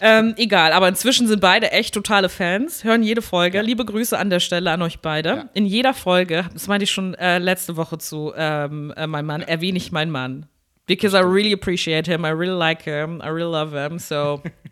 [0.00, 3.58] Ähm, egal, aber inzwischen sind beide echt totale Fans, hören jede Folge.
[3.58, 3.62] Ja.
[3.62, 5.28] Liebe Grüße an der Stelle an euch beide.
[5.28, 5.48] Ja.
[5.54, 9.42] In jeder Folge, das meinte ich schon äh, letzte Woche zu ähm, äh, meinem Mann,
[9.42, 10.46] erwähne ich meinen Mann.
[10.86, 13.98] Because I really appreciate him, I really like him, I really love him.
[13.98, 14.42] So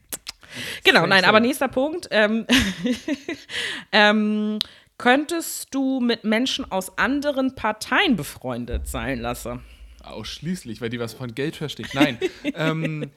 [0.85, 2.09] Genau, nein, aber nächster Punkt.
[2.11, 2.47] Ähm,
[3.93, 4.59] ähm,
[4.99, 9.61] Könntest du mit Menschen aus anderen Parteien befreundet sein lassen?
[10.03, 11.93] Ausschließlich, weil die was von Geld versteht.
[11.93, 12.19] Nein.
[12.55, 13.11] ähm,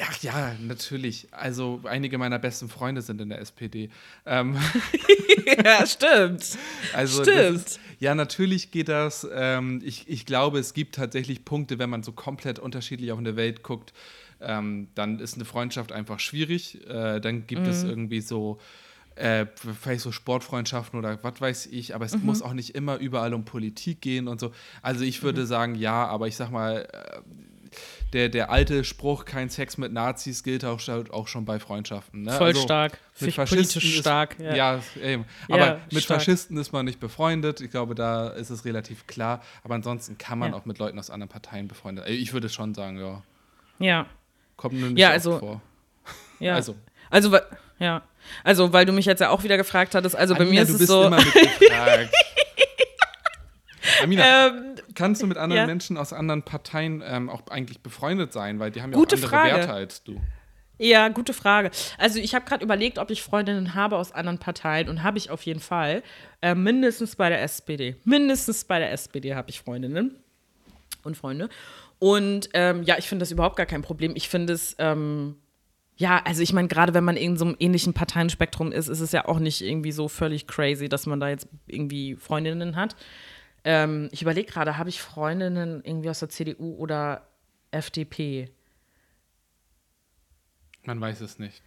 [0.00, 1.26] ach ja, natürlich.
[1.32, 3.90] Also einige meiner besten Freunde sind in der SPD.
[4.26, 4.56] Ähm,
[5.64, 6.56] ja, stimmt.
[6.92, 7.66] Also stimmt.
[7.66, 9.26] Ist, ja, natürlich geht das.
[9.32, 13.34] Ähm, ich, ich glaube, es gibt tatsächlich Punkte, wenn man so komplett unterschiedlich auf eine
[13.34, 13.92] Welt guckt,
[14.46, 16.86] ähm, dann ist eine Freundschaft einfach schwierig.
[16.88, 17.68] Äh, dann gibt mhm.
[17.68, 18.58] es irgendwie so
[19.16, 22.26] äh, vielleicht so Sportfreundschaften oder was weiß ich, aber es mhm.
[22.26, 24.52] muss auch nicht immer überall um Politik gehen und so.
[24.82, 25.46] Also ich würde mhm.
[25.46, 27.20] sagen, ja, aber ich sag mal, äh,
[28.12, 30.80] der, der alte Spruch, kein Sex mit Nazis, gilt auch,
[31.10, 32.22] auch schon bei Freundschaften.
[32.22, 32.32] Ne?
[32.32, 32.98] Voll also, stark.
[33.20, 34.36] Mit Faschisten politisch stark.
[34.38, 35.24] Ja, ja eben.
[35.48, 36.20] Aber ja, mit stark.
[36.20, 37.60] Faschisten ist man nicht befreundet.
[37.60, 39.42] Ich glaube, da ist es relativ klar.
[39.64, 40.56] Aber ansonsten kann man ja.
[40.56, 42.08] auch mit Leuten aus anderen Parteien befreundet.
[42.08, 43.22] Ich würde schon sagen, ja.
[43.80, 44.06] Ja.
[44.56, 45.60] Kommt nur nicht ja, also, vor.
[46.40, 46.54] Ja.
[46.54, 46.76] Also.
[47.10, 47.36] Also,
[47.78, 48.02] ja.
[48.42, 50.68] Also, weil du mich jetzt ja auch wieder gefragt hattest, also Amina, bei mir ist
[50.68, 51.04] du es bist so.
[54.02, 55.66] Amina, ähm, kannst du mit anderen ja.
[55.66, 59.18] Menschen aus anderen Parteien ähm, auch eigentlich befreundet sein, weil die haben ja Gute auch
[59.18, 59.54] andere Frage.
[59.56, 60.20] Werte als du.
[60.78, 61.70] Ja, gute Frage.
[61.98, 65.30] Also ich habe gerade überlegt, ob ich Freundinnen habe aus anderen Parteien und habe ich
[65.30, 66.02] auf jeden Fall.
[66.42, 67.96] Äh, mindestens bei der SPD.
[68.04, 70.16] Mindestens bei der SPD habe ich Freundinnen
[71.04, 71.48] und Freunde.
[72.04, 74.12] Und ähm, ja, ich finde das überhaupt gar kein Problem.
[74.14, 75.36] Ich finde es ähm,
[75.96, 79.12] ja, also ich meine, gerade wenn man in so einem ähnlichen Parteienspektrum ist, ist es
[79.12, 82.94] ja auch nicht irgendwie so völlig crazy, dass man da jetzt irgendwie Freundinnen hat.
[83.64, 87.26] Ähm, ich überlege gerade, habe ich Freundinnen irgendwie aus der CDU oder
[87.70, 88.50] FDP?
[90.84, 91.62] Man weiß es nicht.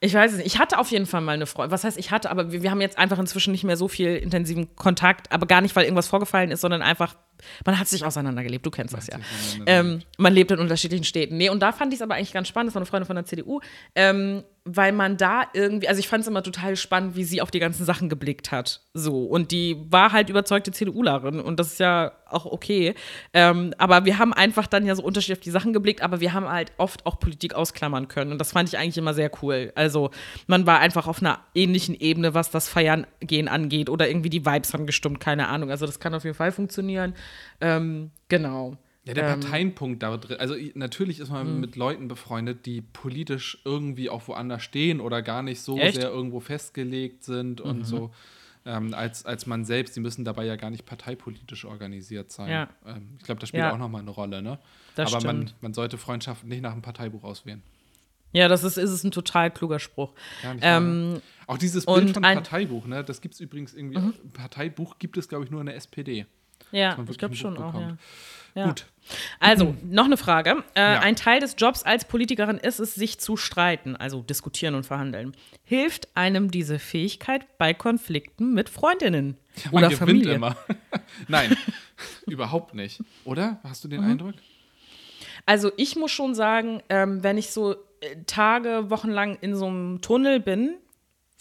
[0.00, 0.46] Ich weiß es nicht.
[0.46, 1.72] Ich hatte auf jeden Fall mal eine Freundin.
[1.72, 4.16] Was heißt, ich hatte, aber wir, wir, haben jetzt einfach inzwischen nicht mehr so viel
[4.16, 7.16] intensiven Kontakt, aber gar nicht, weil irgendwas vorgefallen ist, sondern einfach,
[7.64, 8.64] man hat sich auseinandergelebt.
[8.64, 9.18] Du kennst das ja.
[9.66, 11.36] Ähm, man lebt in unterschiedlichen Städten.
[11.36, 12.68] Nee, und da fand ich es aber eigentlich ganz spannend.
[12.68, 13.60] Das war eine Freundin von der CDU.
[13.94, 17.50] Ähm, weil man da irgendwie, also ich fand es immer total spannend, wie sie auf
[17.50, 18.80] die ganzen Sachen geblickt hat.
[18.94, 19.24] So.
[19.24, 22.94] Und die war halt überzeugte CDUlerin und das ist ja auch okay.
[23.34, 26.32] Ähm, aber wir haben einfach dann ja so unterschiedlich auf die Sachen geblickt, aber wir
[26.32, 29.70] haben halt oft auch Politik ausklammern können und das fand ich eigentlich immer sehr cool.
[29.74, 30.10] Also
[30.46, 34.46] man war einfach auf einer ähnlichen Ebene, was das Feiern gehen angeht oder irgendwie die
[34.46, 35.70] Vibes haben gestimmt, keine Ahnung.
[35.70, 37.14] Also das kann auf jeden Fall funktionieren.
[37.60, 38.78] Ähm, genau.
[39.06, 40.38] Ja, der ähm, Parteienpunkt da drin.
[40.38, 41.60] Also natürlich ist man mh.
[41.60, 45.96] mit Leuten befreundet, die politisch irgendwie auch woanders stehen oder gar nicht so echt?
[45.96, 47.70] sehr irgendwo festgelegt sind mhm.
[47.70, 48.10] und so.
[48.66, 52.48] Ähm, als, als man selbst, die müssen dabei ja gar nicht parteipolitisch organisiert sein.
[52.48, 52.68] Ja.
[52.86, 53.74] Ähm, ich glaube, das spielt ja.
[53.74, 54.58] auch nochmal eine Rolle, ne?
[54.94, 57.62] Das Aber man, man sollte Freundschaften nicht nach einem Parteibuch auswählen.
[58.32, 60.12] Ja, das ist, ist es ein total kluger Spruch.
[60.62, 63.04] Ähm, auch dieses Bild von Parteibuch, ne?
[63.04, 63.98] Das gibt es übrigens irgendwie.
[63.98, 64.14] Mhm.
[64.32, 66.26] Parteibuch gibt es, glaube ich, nur in der SPD.
[66.72, 67.78] Ja, ich glaube schon auch.
[67.78, 67.96] Ja.
[68.54, 68.66] Ja.
[68.66, 68.86] Gut.
[69.38, 70.64] Also, noch eine Frage.
[70.74, 71.00] Äh, ja.
[71.00, 75.36] Ein Teil des Jobs als Politikerin ist es, sich zu streiten, also diskutieren und verhandeln.
[75.64, 80.34] Hilft einem diese Fähigkeit bei Konflikten mit Freundinnen ja, oder Familie?
[80.34, 80.56] immer.
[81.28, 81.54] Nein,
[82.26, 83.02] überhaupt nicht.
[83.24, 83.60] Oder?
[83.62, 84.12] Hast du den mhm.
[84.12, 84.34] Eindruck?
[85.46, 90.00] Also, ich muss schon sagen, ähm, wenn ich so äh, Tage, Wochenlang in so einem
[90.00, 90.76] Tunnel bin,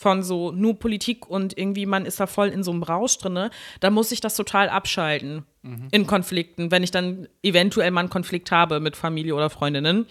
[0.04, 3.50] von so nur Politik und irgendwie man ist da voll in so einem Rausch drin,
[3.80, 5.88] dann muss ich das total abschalten mhm.
[5.92, 10.06] in Konflikten, wenn ich dann eventuell mal einen Konflikt habe mit Familie oder Freundinnen,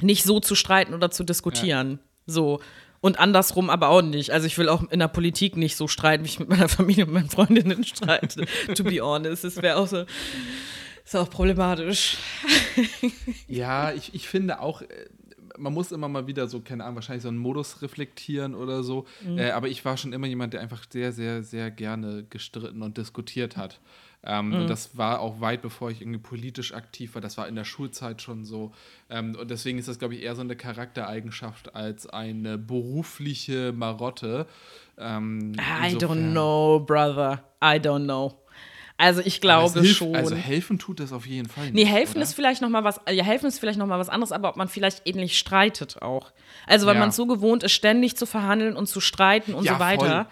[0.00, 1.90] nicht so zu streiten oder zu diskutieren.
[1.90, 1.98] Ja.
[2.26, 2.60] So.
[3.00, 4.30] Und andersrum aber auch nicht.
[4.30, 7.06] Also ich will auch in der Politik nicht so streiten, wie ich mit meiner Familie
[7.06, 8.46] und meinen Freundinnen streite.
[8.76, 9.42] to be honest.
[9.42, 10.04] Das wäre auch so.
[11.04, 12.18] Ist auch problematisch.
[13.48, 14.86] ja, ich, ich finde auch, äh,
[15.60, 19.06] man muss immer mal wieder so, keine Ahnung, wahrscheinlich so einen Modus reflektieren oder so.
[19.24, 19.38] Mhm.
[19.38, 22.96] Äh, aber ich war schon immer jemand, der einfach sehr, sehr, sehr gerne gestritten und
[22.96, 23.80] diskutiert hat.
[24.22, 24.54] Ähm, mhm.
[24.54, 27.22] Und das war auch weit bevor ich irgendwie politisch aktiv war.
[27.22, 28.72] Das war in der Schulzeit schon so.
[29.08, 34.46] Ähm, und deswegen ist das, glaube ich, eher so eine Charaktereigenschaft als eine berufliche Marotte.
[34.98, 37.44] Ähm, I don't know, brother.
[37.62, 38.36] I don't know.
[39.00, 40.14] Also ich glaube hilft, schon.
[40.14, 41.64] Also helfen tut das auf jeden Fall.
[41.64, 42.22] Nicht, nee, helfen oder?
[42.22, 43.00] ist vielleicht noch mal was.
[43.10, 46.32] Ja, helfen ist vielleicht noch mal was anderes, aber ob man vielleicht ähnlich streitet auch.
[46.66, 47.00] Also weil ja.
[47.00, 50.24] man so gewohnt ist, ständig zu verhandeln und zu streiten und ja, so weiter.
[50.24, 50.26] Voll.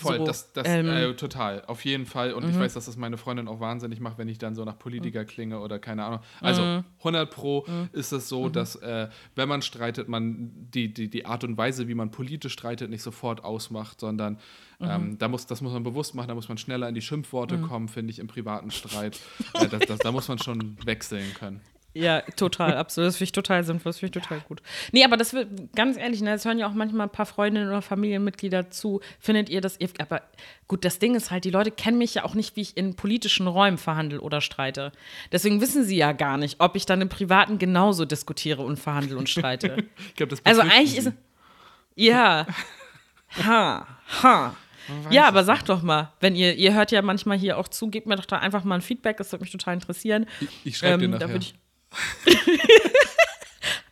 [0.00, 2.32] Voll, so, das, das ähm, äh, total, auf jeden Fall.
[2.32, 2.60] Und ich mhm.
[2.60, 5.58] weiß, dass das meine Freundin auch wahnsinnig macht, wenn ich dann so nach Politiker klinge
[5.58, 6.20] oder keine Ahnung.
[6.40, 6.62] Also
[6.98, 7.34] 100 mhm.
[7.34, 7.88] Pro mhm.
[7.90, 11.88] ist es so, dass äh, wenn man streitet, man die, die, die Art und Weise,
[11.88, 14.38] wie man politisch streitet, nicht sofort ausmacht, sondern
[14.80, 17.58] ähm, da muss, das muss man bewusst machen, da muss man schneller in die Schimpfworte
[17.58, 19.18] kommen, finde ich, im privaten Streit.
[19.54, 21.60] äh, das, das, da muss man schon wechseln können.
[21.98, 23.08] Ja, total, absolut.
[23.08, 24.62] Das finde ich total sinnvoll, das finde ich total gut.
[24.92, 27.68] Nee, aber das wird, ganz ehrlich, ne, das hören ja auch manchmal ein paar Freundinnen
[27.68, 29.00] oder Familienmitglieder zu.
[29.18, 30.22] Findet ihr das, aber
[30.68, 32.94] gut, das Ding ist halt, die Leute kennen mich ja auch nicht, wie ich in
[32.94, 34.92] politischen Räumen verhandle oder streite.
[35.32, 39.16] Deswegen wissen sie ja gar nicht, ob ich dann im Privaten genauso diskutiere und verhandle
[39.16, 39.84] und streite.
[40.08, 40.98] ich glaube, das Also eigentlich sie.
[41.08, 41.12] ist,
[41.96, 42.46] ja,
[43.44, 43.86] ha,
[44.22, 44.54] ha.
[45.10, 48.06] Ja, aber sag doch mal, wenn ihr, ihr hört ja manchmal hier auch zu, gebt
[48.06, 50.26] mir doch da einfach mal ein Feedback, das würde mich total interessieren.
[50.40, 51.40] Ich, ich schreibe ähm, dir nachher.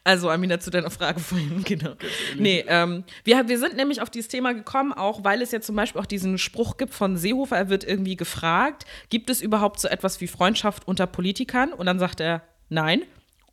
[0.07, 1.94] Also, Amina, zu deiner Frage vorhin, genau.
[2.38, 5.74] Nee, ähm, wir, wir sind nämlich auf dieses Thema gekommen, auch weil es ja zum
[5.74, 9.88] Beispiel auch diesen Spruch gibt von Seehofer, er wird irgendwie gefragt, gibt es überhaupt so
[9.88, 11.72] etwas wie Freundschaft unter Politikern?
[11.72, 13.03] Und dann sagt er, nein.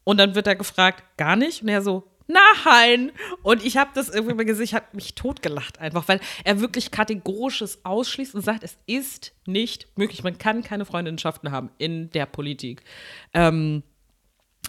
[0.04, 1.64] Und dann wird er gefragt, gar nicht.
[1.64, 3.12] Und er so, nein.
[3.42, 6.92] Und ich habe das irgendwie mal gesehen, ich habe mich totgelacht einfach, weil er wirklich
[6.92, 10.24] kategorisches ausschließt und sagt, es ist nicht möglich.
[10.24, 12.84] Man kann keine Freundschaften haben in der Politik.
[13.34, 13.82] Ähm,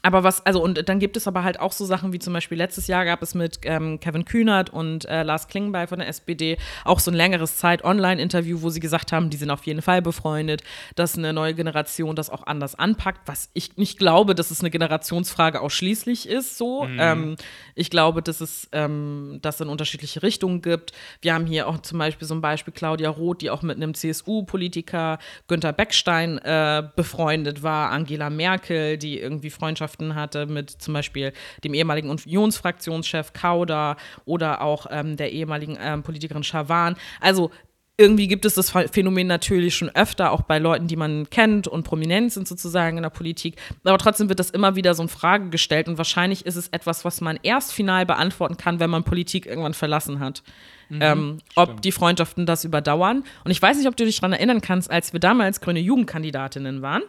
[0.03, 2.59] aber was, also und dann gibt es aber halt auch so Sachen wie zum Beispiel
[2.59, 6.59] letztes Jahr gab es mit ähm, Kevin Kühnert und äh, Lars Klingbeil von der SPD
[6.85, 10.63] auch so ein längeres Zeit-Online-Interview, wo sie gesagt haben, die sind auf jeden Fall befreundet,
[10.95, 14.71] dass eine neue Generation das auch anders anpackt, was ich nicht glaube, dass es eine
[14.71, 16.85] Generationsfrage ausschließlich ist so.
[16.85, 16.97] Mhm.
[17.01, 17.37] Ähm,
[17.75, 20.93] ich glaube, dass es ähm, das in unterschiedliche Richtungen gibt.
[21.23, 23.95] Wir haben hier auch zum Beispiel so ein Beispiel Claudia Roth, die auch mit einem
[23.95, 25.19] CSU-Politiker
[25.49, 31.33] Günter Beckstein äh, befreundet war, Angela Merkel, die irgendwie Freundschaft Freundschaften hatte mit zum Beispiel
[31.63, 36.97] dem ehemaligen Unionsfraktionschef Kauder oder auch ähm, der ehemaligen ähm, Politikerin Schawan.
[37.21, 37.51] Also
[37.97, 41.85] irgendwie gibt es das Phänomen natürlich schon öfter, auch bei Leuten, die man kennt und
[41.85, 43.57] prominent sind sozusagen in der Politik.
[43.85, 47.05] Aber trotzdem wird das immer wieder so in Frage gestellt und wahrscheinlich ist es etwas,
[47.05, 50.43] was man erst final beantworten kann, wenn man Politik irgendwann verlassen hat.
[50.89, 53.23] Mhm, ähm, ob die Freundschaften das überdauern.
[53.45, 56.83] Und ich weiß nicht, ob du dich daran erinnern kannst, als wir damals grüne Jugendkandidatinnen
[56.83, 57.03] waren.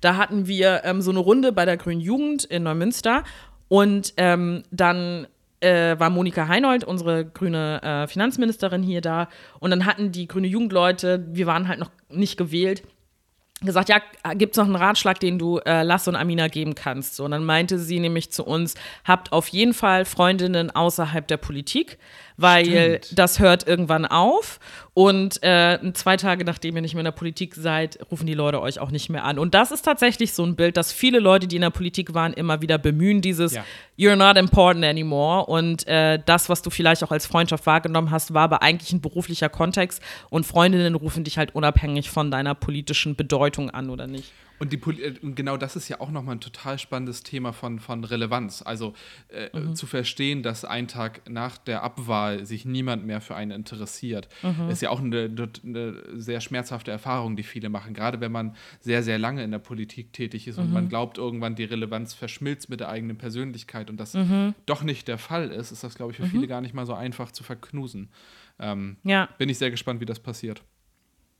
[0.00, 3.24] Da hatten wir ähm, so eine Runde bei der Grünen Jugend in Neumünster
[3.68, 5.26] und ähm, dann
[5.60, 9.28] äh, war Monika Heinold, unsere grüne äh, Finanzministerin, hier da.
[9.58, 12.82] Und dann hatten die grüne Jugendleute, wir waren halt noch nicht gewählt,
[13.62, 14.00] gesagt, ja,
[14.34, 17.16] gibt es noch einen Ratschlag, den du äh, Lasse und Amina geben kannst?
[17.16, 21.36] So, und dann meinte sie nämlich zu uns, habt auf jeden Fall Freundinnen außerhalb der
[21.36, 21.98] Politik,
[22.40, 23.18] weil Stimmt.
[23.18, 24.58] das hört irgendwann auf.
[24.92, 28.60] Und äh, zwei Tage nachdem ihr nicht mehr in der Politik seid, rufen die Leute
[28.60, 29.38] euch auch nicht mehr an.
[29.38, 32.32] Und das ist tatsächlich so ein Bild, das viele Leute, die in der Politik waren,
[32.32, 33.64] immer wieder bemühen, dieses ja.
[33.98, 35.46] You're not important anymore.
[35.46, 39.00] Und äh, das, was du vielleicht auch als Freundschaft wahrgenommen hast, war aber eigentlich ein
[39.00, 40.02] beruflicher Kontext.
[40.28, 44.32] Und Freundinnen rufen dich halt unabhängig von deiner politischen Bedeutung an, oder nicht?
[44.60, 48.04] Und, die, äh, genau das ist ja auch nochmal ein total spannendes Thema von, von
[48.04, 48.60] Relevanz.
[48.60, 48.92] Also
[49.28, 49.74] äh, mhm.
[49.74, 54.68] zu verstehen, dass ein Tag nach der Abwahl sich niemand mehr für einen interessiert, mhm.
[54.68, 55.30] ist ja auch eine,
[55.64, 57.94] eine, sehr schmerzhafte Erfahrung, die viele machen.
[57.94, 60.64] Gerade wenn man sehr, sehr lange in der Politik tätig ist mhm.
[60.64, 64.54] und man glaubt, irgendwann die Relevanz verschmilzt mit der eigenen Persönlichkeit und das mhm.
[64.66, 66.30] doch nicht der Fall ist, ist das, glaube ich, für mhm.
[66.30, 68.10] viele gar nicht mal so einfach zu verknusen.
[68.58, 69.30] Ähm, ja.
[69.38, 70.62] Bin ich sehr gespannt, wie das passiert.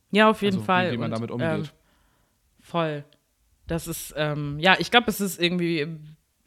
[0.09, 0.87] Ja, auf jeden also, Fall.
[0.87, 1.71] Wie, wie man und, damit umgeht.
[1.71, 1.80] Ähm
[2.71, 3.03] Voll.
[3.67, 5.87] Das ist, ähm, ja, ich glaube, es ist irgendwie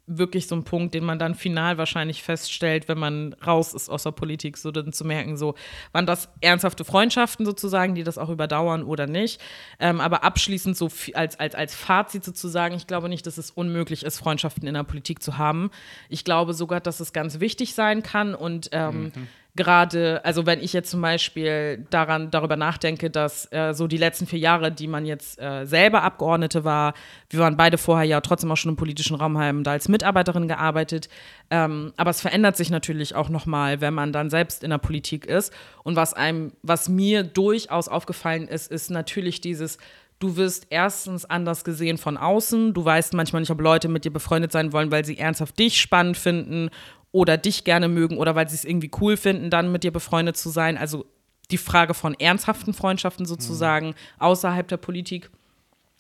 [0.07, 4.03] wirklich so ein Punkt, den man dann final wahrscheinlich feststellt, wenn man raus ist aus
[4.05, 5.55] der Politik, so dann zu merken, so,
[5.93, 9.41] waren das ernsthafte Freundschaften sozusagen, die das auch überdauern oder nicht.
[9.79, 14.03] Ähm, aber abschließend so als, als, als Fazit sozusagen, ich glaube nicht, dass es unmöglich
[14.03, 15.71] ist, Freundschaften in der Politik zu haben.
[16.09, 20.61] Ich glaube sogar, dass es ganz wichtig sein kann und ähm, mhm gerade, also wenn
[20.61, 24.89] ich jetzt zum Beispiel daran, darüber nachdenke, dass äh, so die letzten vier Jahre, die
[24.89, 26.95] man jetzt äh, selber Abgeordnete war,
[27.31, 30.49] wir waren beide vorher ja trotzdem auch schon im politischen Raum, haben da als Mitarbeiterin
[30.49, 31.09] gearbeitet,
[31.51, 35.25] ähm, aber es verändert sich natürlich auch nochmal, wenn man dann selbst in der Politik
[35.27, 35.53] ist.
[35.85, 39.79] Und was einem, was mir durchaus aufgefallen ist, ist natürlich dieses,
[40.21, 42.73] Du wirst erstens anders gesehen von außen.
[42.73, 45.79] Du weißt manchmal nicht, ob Leute mit dir befreundet sein wollen, weil sie ernsthaft dich
[45.79, 46.71] spannend finden
[47.15, 50.37] oder dich gerne mögen oder weil sie es irgendwie cool finden, dann mit dir befreundet
[50.37, 50.77] zu sein.
[50.77, 51.07] Also
[51.53, 53.95] die Frage von ernsthaften Freundschaften sozusagen mhm.
[54.19, 55.31] außerhalb der Politik.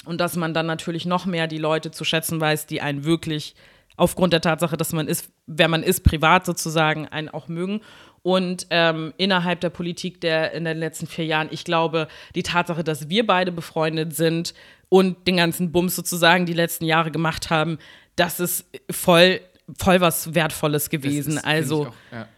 [0.05, 3.55] Und dass man dann natürlich noch mehr die Leute zu schätzen weiß, die einen wirklich
[3.97, 7.81] aufgrund der Tatsache, dass man ist, wer man ist, privat sozusagen, einen auch mögen.
[8.23, 12.83] Und ähm, innerhalb der Politik der in den letzten vier Jahren, ich glaube, die Tatsache,
[12.83, 14.53] dass wir beide befreundet sind
[14.89, 17.79] und den ganzen Bums sozusagen die letzten Jahre gemacht haben,
[18.17, 19.41] das ist voll
[19.79, 21.37] voll was Wertvolles gewesen.
[21.37, 21.93] Ist, also.
[22.12, 22.29] Ja.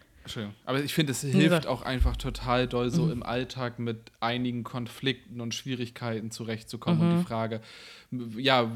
[0.65, 3.13] Aber ich finde, es hilft auch einfach total doll, so mhm.
[3.13, 6.99] im Alltag mit einigen Konflikten und Schwierigkeiten zurechtzukommen.
[6.99, 7.05] Mhm.
[7.05, 7.27] Und die mhm.
[7.27, 7.61] Frage,
[8.37, 8.71] ja,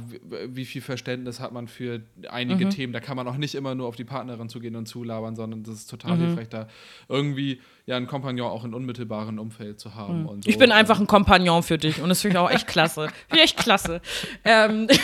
[0.46, 2.70] wie viel Verständnis hat man für einige mhm.
[2.70, 2.92] Themen?
[2.92, 5.74] Da kann man auch nicht immer nur auf die Partnerin zugehen und zulabern, sondern das
[5.74, 6.26] ist total mhm.
[6.26, 6.68] hilfreich, da
[7.08, 10.22] irgendwie ja einen Kompagnon auch in unmittelbaren Umfeld zu haben.
[10.22, 10.42] Mhm.
[10.42, 10.48] So.
[10.48, 13.08] Ich bin einfach ein Kompagnon für dich und das finde ich auch echt klasse.
[13.28, 14.00] Finde ich echt klasse.
[14.44, 14.86] ähm.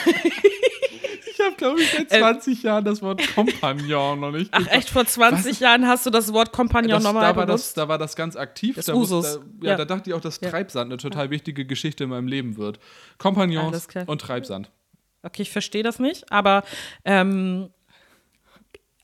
[1.47, 4.91] habe, glaube ich, seit 20 ähm, Jahren das Wort Kompagnon noch nicht Ach, echt?
[4.91, 5.61] Vor 20 Was?
[5.61, 7.69] Jahren hast du das Wort Kompagnon nochmal da war benutzt?
[7.69, 8.77] Das, da war das ganz aktiv.
[8.77, 9.41] Das da, Usus.
[9.41, 10.51] Da, ja, ja, da dachte ich auch, dass ja.
[10.51, 12.79] Treibsand eine total wichtige Geschichte in meinem Leben wird.
[13.19, 14.71] Kompagnons und Treibsand.
[15.23, 16.63] Okay, ich verstehe das nicht, aber
[17.05, 17.71] ähm,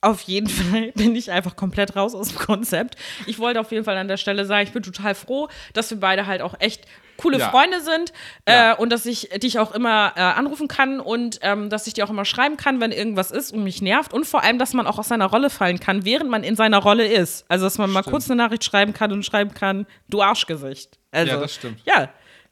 [0.03, 2.97] auf jeden Fall bin ich einfach komplett raus aus dem Konzept.
[3.27, 5.99] Ich wollte auf jeden Fall an der Stelle sagen, ich bin total froh, dass wir
[5.99, 6.87] beide halt auch echt
[7.23, 7.51] coole Ja.
[7.51, 8.13] Freunde sind
[8.47, 8.73] äh, Ja.
[8.75, 12.11] und dass ich dich auch immer äh, anrufen kann und ähm, dass ich dir auch
[12.11, 14.99] immer schreiben kann, wenn irgendwas ist und mich nervt und vor allem, dass man auch
[14.99, 17.45] aus seiner Rolle fallen kann, während man in seiner Rolle ist.
[17.49, 18.13] Also, dass man mal Stimmt.
[18.13, 20.99] kurz eine Nachricht schreiben kann und schreiben kann, du Arschgesicht.
[21.11, 21.81] Also, Ja, das stimmt.
[21.85, 22.09] Ja,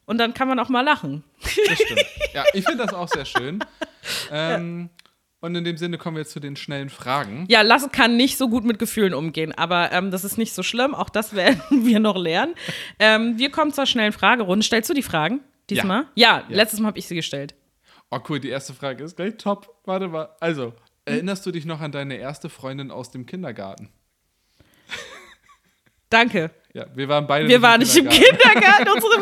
[0.07, 1.25] und dann kann man auch mal lachen.
[1.43, 2.05] Das stimmt.
[2.33, 3.59] Ja, ich finde das auch sehr schön.
[4.31, 4.89] Ähm,
[5.43, 7.47] Und in dem Sinne kommen wir jetzt zu den schnellen Fragen.
[7.49, 10.63] Ja, Lasse kann nicht so gut mit Gefühlen umgehen, aber ähm, das ist nicht so
[10.63, 10.95] schlimm.
[10.95, 12.55] Auch das werden wir noch lernen.
[12.99, 14.63] Ähm, wir kommen zur schnellen Fragerunde.
[14.65, 16.07] Stellst du die Fragen diesmal?
[16.15, 16.57] Ja, Ja.
[16.57, 17.55] letztes Mal habe ich sie gestellt.
[18.11, 19.75] Oh, cool, die erste Frage ist gleich top.
[19.87, 20.29] Warte mal.
[20.41, 20.75] Also,
[21.07, 23.89] erinnerst du dich noch an deine erste Freundin aus dem Kindergarten?
[26.11, 26.51] Danke.
[26.75, 28.39] Ja, wir waren beide Wir waren nicht im Kindergarten.
[28.61, 28.89] Kindergarten.
[28.91, 29.13] Unsere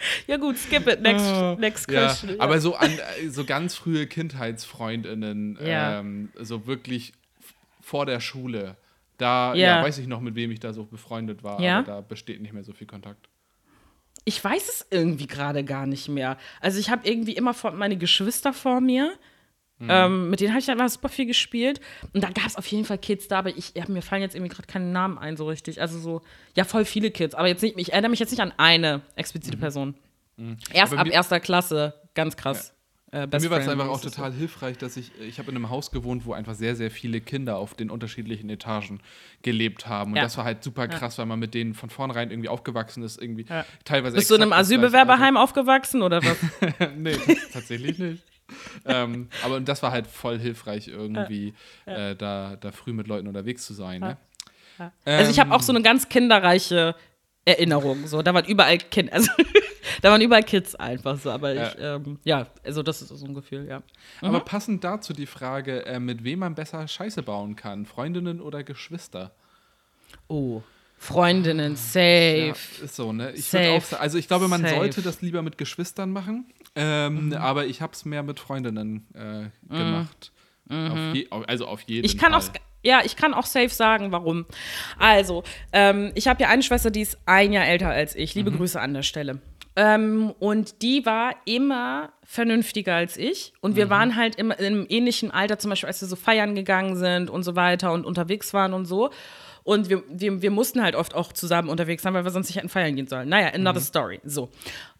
[0.26, 1.00] ja gut, skip it.
[1.00, 1.24] Next,
[1.58, 1.92] next Oh.
[1.92, 2.30] Ja, question.
[2.36, 2.40] Ja.
[2.40, 6.00] aber so an äh, so ganz frühe KindheitsfreundInnen, Ja.
[6.00, 7.12] ähm, so wirklich
[7.80, 8.76] vor der Schule.
[9.18, 9.76] Da ja.
[9.78, 9.82] Ja.
[9.84, 11.78] weiß ich noch, mit wem ich da so befreundet war, Ja?
[11.78, 13.28] aber da besteht nicht mehr so viel Kontakt.
[14.24, 16.36] Ich weiß es irgendwie gerade gar nicht mehr.
[16.60, 19.12] Also ich habe irgendwie immer vor, meine Geschwister vor mir.
[19.88, 21.80] Ähm, mit denen habe ich einfach super viel gespielt.
[22.12, 24.34] Und da gab es auf jeden Fall Kids da, aber ich, ja, mir fallen jetzt
[24.34, 25.80] irgendwie gerade keine Namen ein so richtig.
[25.80, 26.20] Also so,
[26.54, 27.34] ja, voll viele Kids.
[27.34, 29.94] Aber jetzt nicht, ich erinnere mich jetzt nicht an eine explizite Person.
[30.72, 32.74] Erst Aber ab erster Klasse, ganz krass.
[33.12, 35.68] Äh, Bei mir war es einfach auch total hilfreich, dass ich, ich habe in einem
[35.68, 39.00] Haus gewohnt, wo einfach sehr, sehr viele Kinder auf den unterschiedlichen Etagen
[39.42, 40.12] gelebt haben.
[40.12, 40.22] Und Ja.
[40.22, 43.46] das war halt super krass, weil man mit denen von vornherein irgendwie aufgewachsen ist, irgendwie
[43.48, 43.64] Ja.
[43.84, 44.14] teilweise.
[44.16, 46.36] Bist du in einem Asylbewerberheim aufgewachsen oder was?
[46.96, 47.16] Nee,
[47.52, 48.22] tatsächlich nicht.
[48.84, 51.54] Ähm, aber das war halt voll hilfreich, irgendwie
[51.86, 54.00] Äh, da, da früh mit Leuten unterwegs zu sein.
[54.00, 54.16] Ne?
[55.04, 56.94] Also ich habe Ähm, auch so eine ganz kinderreiche
[57.44, 58.06] Erinnerung.
[58.06, 59.30] So, da waren überall Kinder, also
[60.02, 61.30] da waren überall Kids einfach so.
[61.30, 63.82] Aber ich, ähm, ja, also das ist so ein Gefühl, ja.
[64.20, 68.62] Aber passend dazu die Frage, äh, mit wem man besser Scheiße bauen kann, Freundinnen oder
[68.62, 69.32] Geschwister?
[70.28, 70.62] Oh,
[70.98, 71.98] Freundinnen, safe.
[72.48, 73.32] Ja, ist so, ne?
[73.32, 73.64] Ich Safe.
[73.64, 74.74] würde auch sagen, also ich glaube, man Safe.
[74.74, 76.44] sollte das lieber mit Geschwistern machen,
[76.74, 80.32] ähm, aber ich habe es mehr mit Freundinnen äh, gemacht.
[80.68, 82.40] Auf je, also auf jeden Ich kann Fall.
[82.40, 82.48] auch,
[82.82, 84.46] ja, ich kann auch safe sagen, warum.
[84.98, 85.42] Also,
[85.72, 88.34] ähm, ich habe ja eine Schwester, die ist ein Jahr älter als ich.
[88.36, 89.40] Liebe Grüße an der Stelle.
[89.76, 93.52] Ähm, und die war immer vernünftiger als ich.
[93.60, 96.96] Und wir waren halt immer im ähnlichen Alter, zum Beispiel, als wir so feiern gegangen
[96.96, 99.10] sind und so weiter und unterwegs waren und so.
[99.62, 102.56] Und wir, wir, wir mussten halt oft auch zusammen unterwegs sein, weil wir sonst nicht
[102.56, 103.28] hätten feiern gehen sollen.
[103.28, 104.20] Naja, another story.
[104.24, 104.48] So.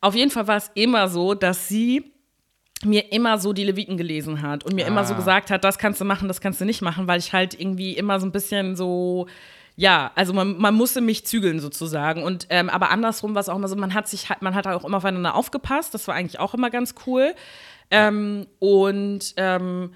[0.01, 2.13] Auf jeden Fall war es immer so, dass sie
[2.85, 5.17] mir immer so die Leviten gelesen hat und mir immer so Ah.
[5.17, 7.93] gesagt hat, das kannst du machen, das kannst du nicht machen, weil ich halt irgendwie
[7.93, 9.27] immer so ein bisschen so,
[9.77, 12.23] ja, also man, man musste mich zügeln sozusagen.
[12.23, 14.85] Und ähm, aber andersrum war es auch immer so, man hat sich man hat auch
[14.85, 17.35] immer aufeinander aufgepasst, das war eigentlich auch immer ganz cool.
[17.91, 19.93] Ähm, und ähm,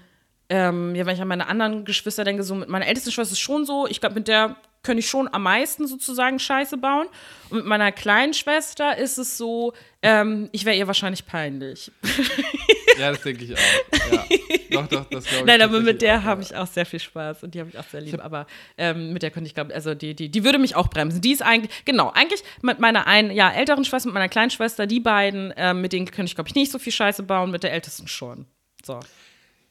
[0.49, 3.39] ähm, ja, wenn ich an meine anderen Geschwister denke, so mit meiner ältesten Schwester ist
[3.39, 7.07] schon so, ich glaube, mit der könnte ich schon am meisten sozusagen Scheiße bauen.
[7.49, 11.91] Und mit meiner kleinen Schwester ist es so, ähm, ich wäre ihr wahrscheinlich peinlich.
[12.97, 14.11] Ja, das denke ich auch.
[14.11, 14.25] Ja.
[14.71, 15.45] Doch, doch, das glaube ich.
[15.45, 17.83] Nein, aber mit der habe ich auch sehr viel Spaß und die habe ich auch
[17.83, 18.23] sehr lieb.
[18.23, 21.21] Aber ähm, mit der könnte ich, glaube also die, die, die würde mich auch bremsen.
[21.21, 24.87] Die ist eigentlich, genau, eigentlich mit meiner einen, ja, älteren Schwester, mit meiner kleinen Schwester,
[24.87, 27.63] die beiden, ähm, mit denen könnte ich, glaube ich, nicht so viel Scheiße bauen, mit
[27.63, 28.45] der ältesten schon.
[28.83, 28.99] So.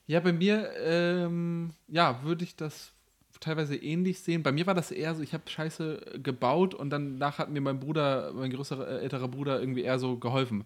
[0.06, 2.92] Ja, bei mir, ähm, ja, würde ich das
[3.40, 4.42] teilweise ähnlich sehen.
[4.42, 7.80] Bei mir war das eher so, ich habe Scheiße gebaut und danach hat mir mein
[7.80, 10.64] Bruder, mein größerer, älterer Bruder irgendwie eher so geholfen.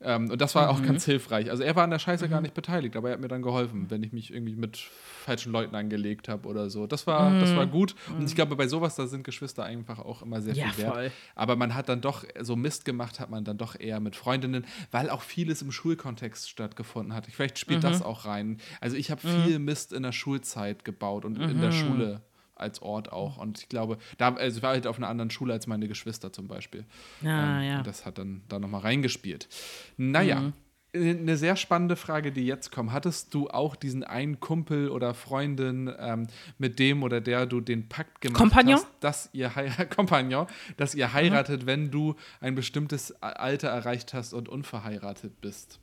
[0.00, 1.50] Ähm, und das war auch ganz hilfreich.
[1.50, 3.86] Also er war an der Scheiße gar nicht beteiligt, aber er hat mir dann geholfen,
[3.90, 6.86] wenn ich mich irgendwie mit falschen Leuten angelegt habe oder so.
[6.86, 7.96] Das war, das war gut.
[8.16, 10.94] Und ich glaube, bei sowas, da sind Geschwister einfach auch immer sehr Ja, viel wert.
[10.94, 11.10] voll.
[11.34, 14.64] Aber man hat dann doch, so Mist gemacht hat man dann doch eher mit Freundinnen,
[14.92, 17.26] weil auch vieles im Schulkontext stattgefunden hat.
[17.26, 18.58] Vielleicht spielt das auch rein.
[18.80, 22.20] Also ich habe viel Mist in der Schulzeit gebaut und in der Schule
[22.60, 23.38] als Ort auch.
[23.38, 26.32] Und ich glaube, da also ich war halt auf einer anderen Schule als meine Geschwister
[26.32, 26.84] zum Beispiel.
[27.22, 27.78] Ja, Ähm, ja.
[27.78, 29.48] und Das hat dann da nochmal reingespielt.
[29.96, 30.52] Naja.
[30.94, 32.92] Eine sehr spannende Frage, die jetzt kommt.
[32.92, 37.90] Hattest du auch diesen einen Kumpel oder Freundin, ähm, mit dem oder der du den
[37.90, 38.76] Pakt gemacht Kompagnon?
[38.76, 40.46] hast, dass ihr heiratet, Kompagnon,
[40.78, 45.78] dass ihr heiratet, wenn du ein bestimmtes Alter erreicht hast und unverheiratet bist?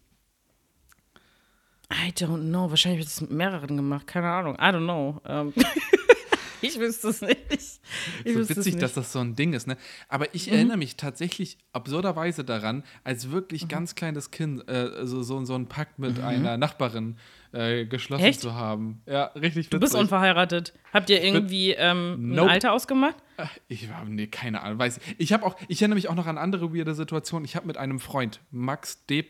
[1.94, 2.72] I don't know.
[2.72, 4.08] Wahrscheinlich habe ich das mit mehreren gemacht.
[4.08, 4.56] Keine Ahnung.
[4.56, 5.22] I don't know.
[5.28, 5.54] Ähm,
[6.68, 7.40] ich wüsste es nicht.
[8.24, 8.82] Ich so witzig, nicht.
[8.82, 9.78] dass das so ein Ding ist, ne?
[10.10, 10.54] Aber ich Mhm.
[10.54, 15.68] erinnere mich tatsächlich absurderweise daran, als wirklich ganz kleines Kind äh, so, so, so einen
[15.68, 16.24] Pakt mit Mhm.
[16.24, 17.18] einer Nachbarin
[17.56, 18.42] äh, geschlossen Echt?
[18.42, 19.02] zu haben.
[19.06, 19.70] Ja, richtig witzig.
[19.70, 20.74] Du bist unverheiratet.
[20.94, 22.50] Habt ihr irgendwie ähm, nope.
[22.50, 23.16] ein Alter ausgemacht?
[23.38, 25.16] Äh, ich habe nee, keine Ahnung, weiß ich.
[25.18, 27.46] Ich habe auch ich erinnere mich auch noch an andere weirde Situationen.
[27.46, 29.26] Ich habe mit einem Freund, Max D.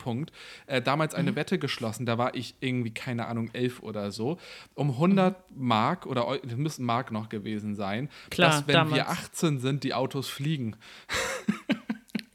[0.66, 1.36] Äh, damals eine mhm.
[1.36, 2.04] Wette geschlossen.
[2.04, 4.38] Da war ich irgendwie keine Ahnung, elf oder so,
[4.74, 5.66] um 100 mhm.
[5.66, 8.94] Mark oder das müssen Mark noch gewesen sein, Klar, dass wenn damals.
[8.94, 10.76] wir 18 sind, die Autos fliegen.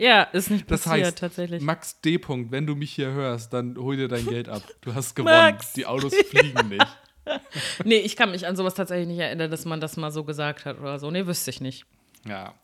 [0.02, 1.62] Ja, ist nicht passiert, das heißt, tatsächlich.
[1.62, 2.16] Max D.
[2.16, 4.64] -Punkt, wenn du mich hier hörst, dann hol dir dein Geld ab.
[4.82, 5.36] Du hast gewonnen.
[5.36, 5.74] Max.
[5.74, 6.88] Die Autos fliegen nicht.
[7.86, 10.66] nee, ich kann mich an sowas tatsächlich nicht erinnern, dass man das mal so gesagt
[10.66, 11.12] hat oder so.
[11.12, 11.86] Nee, wüsste ich nicht.
[12.28, 12.56] Ja.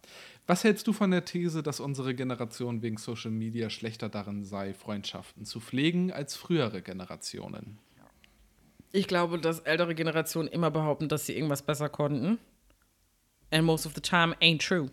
[0.48, 4.74] Was hältst du von der These, dass unsere Generation wegen Social Media schlechter darin sei,
[4.74, 7.78] Freundschaften zu pflegen als frühere Generationen?
[8.92, 12.40] Ich glaube, dass ältere Generationen immer behaupten, dass sie irgendwas besser konnten.
[13.52, 14.90] And most of the time ain't true.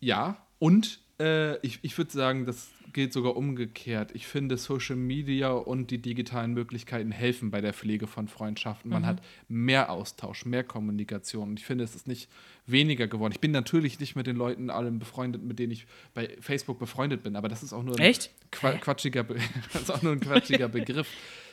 [0.00, 4.10] Ja, und äh, ich ich würde sagen, das geht sogar umgekehrt.
[4.14, 8.90] Ich finde, Social Media und die digitalen Möglichkeiten helfen bei der Pflege von Freundschaften.
[8.90, 9.06] Man mhm.
[9.06, 11.50] hat mehr Austausch, mehr Kommunikation.
[11.50, 12.28] Und ich finde, es ist nicht
[12.66, 13.32] weniger geworden.
[13.32, 17.22] Ich bin natürlich nicht mit den Leuten allen befreundet, mit denen ich bei Facebook befreundet
[17.22, 18.14] bin, aber das ist auch nur ein,
[18.50, 19.24] Qua quatschiger,
[19.72, 21.08] das ist auch nur ein quatschiger Begriff.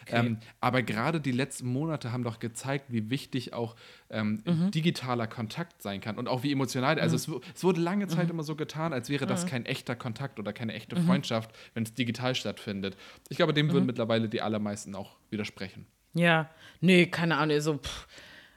[0.09, 0.25] Okay.
[0.25, 3.75] Ähm, aber gerade die letzten Monate haben doch gezeigt, wie wichtig auch
[4.09, 4.71] ähm, mhm.
[4.71, 6.99] digitaler Kontakt sein kann und auch wie emotional.
[6.99, 7.41] Also mhm.
[7.43, 8.31] es, es, wurde lange Zeit mhm.
[8.31, 9.49] immer so getan, als wäre das mhm.
[9.49, 11.05] kein echter Kontakt oder keine echte mhm.
[11.05, 12.97] Freundschaft, wenn es digital stattfindet.
[13.29, 13.87] Ich glaube, dem würden mhm.
[13.87, 15.85] mittlerweile die allermeisten auch widersprechen.
[16.13, 16.49] Ja,
[16.81, 17.55] nee, keine Ahnung.
[17.55, 17.79] Also,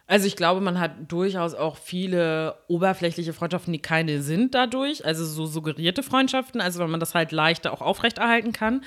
[0.07, 5.05] also ich glaube, man hat durchaus auch viele oberflächliche Freundschaften, die keine sind dadurch.
[5.05, 8.83] Also so suggerierte Freundschaften, also wenn man das halt leichter auch aufrechterhalten kann.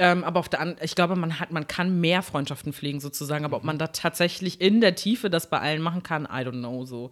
[0.00, 3.44] Ähm, aber auf der anderen, ich glaube, man hat, man kann mehr Freundschaften pflegen sozusagen,
[3.44, 6.60] aber ob man da tatsächlich in der Tiefe das bei allen machen kann, I don't
[6.60, 7.10] know so.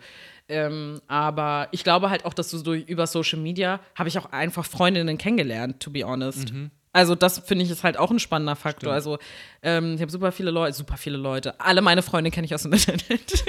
[0.49, 4.31] Ähm, aber ich glaube halt auch, dass du durch über Social Media habe ich auch
[4.33, 6.53] einfach Freundinnen kennengelernt, to be honest.
[6.53, 6.71] Mhm.
[6.93, 8.93] Also das finde ich ist halt auch ein spannender Faktor.
[8.93, 8.95] Stimmt.
[8.95, 9.19] Also
[9.63, 11.61] ähm, ich habe super viele Leute, super viele Leute.
[11.61, 13.45] Alle meine Freunde kenne ich aus dem Internet.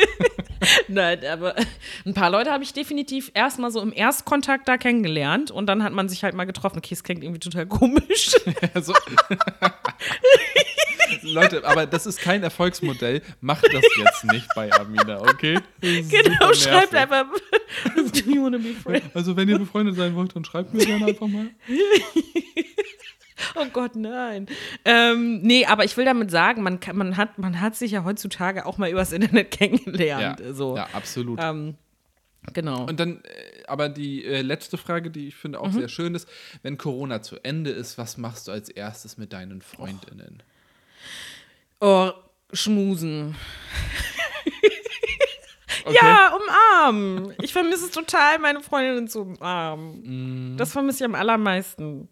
[0.88, 1.55] Nein, aber
[2.05, 5.93] ein paar Leute habe ich definitiv erstmal so im Erstkontakt da kennengelernt und dann hat
[5.93, 6.78] man sich halt mal getroffen.
[6.78, 8.36] Okay, es klingt irgendwie total komisch.
[8.82, 8.93] so.
[11.22, 13.22] Leute, aber das ist kein Erfolgsmodell.
[13.41, 15.60] Macht das jetzt nicht bei Amina, okay?
[15.82, 17.26] Genau, schreibt einfach.
[17.95, 19.08] Do you wanna be friends?
[19.14, 21.47] Also, wenn ihr befreundet sein wollt, dann schreibt mir gerne einfach mal.
[23.56, 24.48] Oh Gott, nein.
[24.86, 28.04] Ähm, nee, aber ich will damit sagen, man, kann, man, hat, man hat sich ja
[28.04, 30.40] heutzutage auch mal übers Internet kennengelernt.
[30.40, 30.76] Ja, so.
[30.76, 31.40] ja absolut.
[31.42, 31.76] Ähm,
[32.54, 32.86] genau.
[32.86, 35.80] Und dann, äh, aber die äh, letzte Frage, die ich finde auch mhm.
[35.80, 36.28] sehr schön ist,
[36.64, 40.42] wenn Corona zu Ende ist, was machst du als erstes mit deinen Freundinnen?
[41.80, 42.14] Oh, oh
[42.54, 43.36] schmusen.
[45.88, 45.96] Okay.
[46.02, 47.34] Ja, umarmen.
[47.42, 50.54] Ich vermisse es total, meine Freundinnen zu umarmen.
[50.54, 50.58] Mm.
[50.58, 52.10] Das vermisse ich am allermeisten.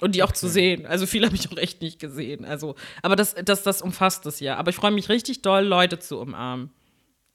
[0.00, 0.38] Und die auch okay.
[0.38, 0.86] zu sehen.
[0.86, 2.44] Also viel habe ich auch echt nicht gesehen.
[2.44, 4.56] Also, aber das, das, das umfasst es ja.
[4.56, 6.70] Aber ich freue mich richtig doll, Leute zu umarmen.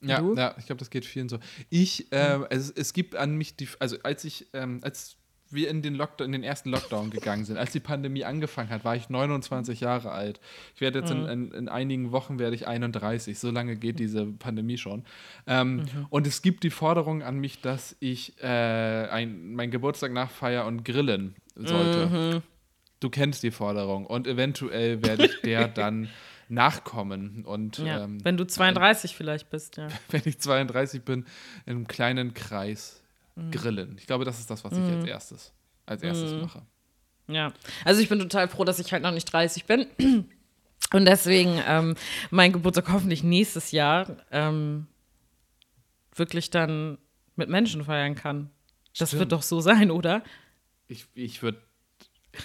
[0.02, 1.40] Ja, ja, ich glaube, das geht vielen so.
[1.70, 5.18] Ich, äh, es, es gibt an mich die, also als ich, ähm, als
[5.52, 8.86] wir in den Lockdown, in den ersten Lockdown gegangen sind, als die Pandemie angefangen hat,
[8.86, 10.40] war ich 29 Jahre alt.
[10.76, 11.26] Ich werde jetzt mhm.
[11.26, 13.38] in, in, in, einigen Wochen werde ich 31.
[13.38, 15.04] So lange geht diese Pandemie schon.
[15.48, 15.86] Ähm, mhm.
[16.10, 20.86] Und es gibt die Forderung an mich, dass ich äh, ein, meinen Geburtstag nachfeiern und
[20.86, 21.36] grillen
[21.68, 22.06] sollte.
[22.08, 22.44] Mhm.
[23.00, 26.10] Du kennst die Forderung und eventuell werde ich der dann
[26.50, 27.46] nachkommen.
[27.46, 29.88] Und, ja, ähm, wenn du 32 ein, vielleicht bist, ja.
[30.10, 31.26] Wenn ich 32 bin,
[31.66, 33.02] in einem kleinen Kreis
[33.36, 33.52] mhm.
[33.52, 33.96] grillen.
[33.98, 35.08] Ich glaube, das ist das, was ich als mhm.
[35.08, 35.54] erstes,
[35.86, 36.42] als erstes mhm.
[36.42, 36.62] mache.
[37.28, 37.54] Ja,
[37.86, 39.86] also ich bin total froh, dass ich halt noch nicht 30 bin.
[40.92, 41.96] Und deswegen ähm,
[42.32, 44.88] mein Geburtstag hoffentlich nächstes Jahr ähm,
[46.16, 46.98] wirklich dann
[47.36, 48.50] mit Menschen feiern kann.
[48.98, 49.20] Das Stimmt.
[49.20, 50.24] wird doch so sein, oder?
[50.90, 51.62] Ich, ich würde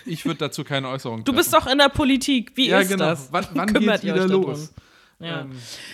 [0.06, 1.24] ich würde dazu keine Äußerung treffen.
[1.24, 2.52] Du bist doch in der Politik.
[2.56, 3.06] Wie ja, ist genau.
[3.06, 3.32] das?
[3.32, 4.72] Wann, wann geht's wieder los?
[5.20, 5.42] Ja.
[5.42, 5.52] Ähm,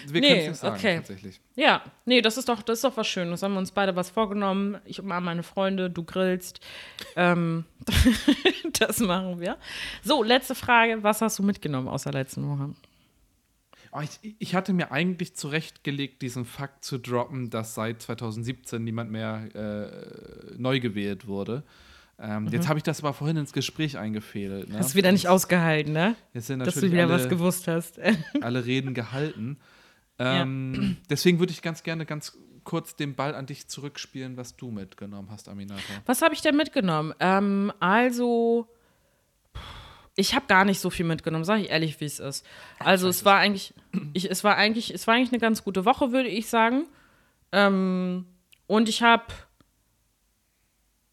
[0.08, 0.96] wir nee, können es sagen, okay.
[0.96, 1.40] tatsächlich.
[1.54, 3.42] Ja, nee, das ist doch, das ist doch was Schönes.
[3.42, 4.78] Haben wir uns beide was vorgenommen.
[4.84, 6.60] Ich umarme meine Freunde, du grillst.
[7.16, 7.64] Ähm,
[8.78, 9.58] das machen wir.
[10.02, 11.02] So, letzte Frage.
[11.02, 12.74] Was hast du mitgenommen aus der letzten Woche?
[13.92, 19.10] Oh, ich, ich, hatte mir eigentlich zurechtgelegt, diesen Fakt zu droppen, dass seit 2017 niemand
[19.10, 21.64] mehr äh, neu gewählt wurde.
[22.20, 22.48] Ähm, mhm.
[22.50, 24.68] Jetzt habe ich das aber vorhin ins Gespräch eingefädelt.
[24.68, 24.78] Ne?
[24.78, 26.16] Hast du wieder nicht ausgehalten, ne?
[26.34, 27.98] Jetzt sind Dass du wieder alle, was gewusst hast.
[28.42, 29.58] alle Reden gehalten.
[30.18, 31.06] Ähm, ja.
[31.08, 35.28] Deswegen würde ich ganz gerne ganz kurz den Ball an dich zurückspielen, was du mitgenommen
[35.30, 35.80] hast, Aminata.
[36.04, 37.14] Was habe ich denn mitgenommen?
[37.20, 38.68] Ähm, also,
[40.14, 42.44] ich habe gar nicht so viel mitgenommen, sage ich ehrlich, wie es ist.
[42.78, 43.72] Also, es war eigentlich,
[44.12, 46.84] ich, es war eigentlich, es war eigentlich eine ganz gute Woche, würde ich sagen.
[47.52, 48.26] Ähm,
[48.66, 49.24] und ich habe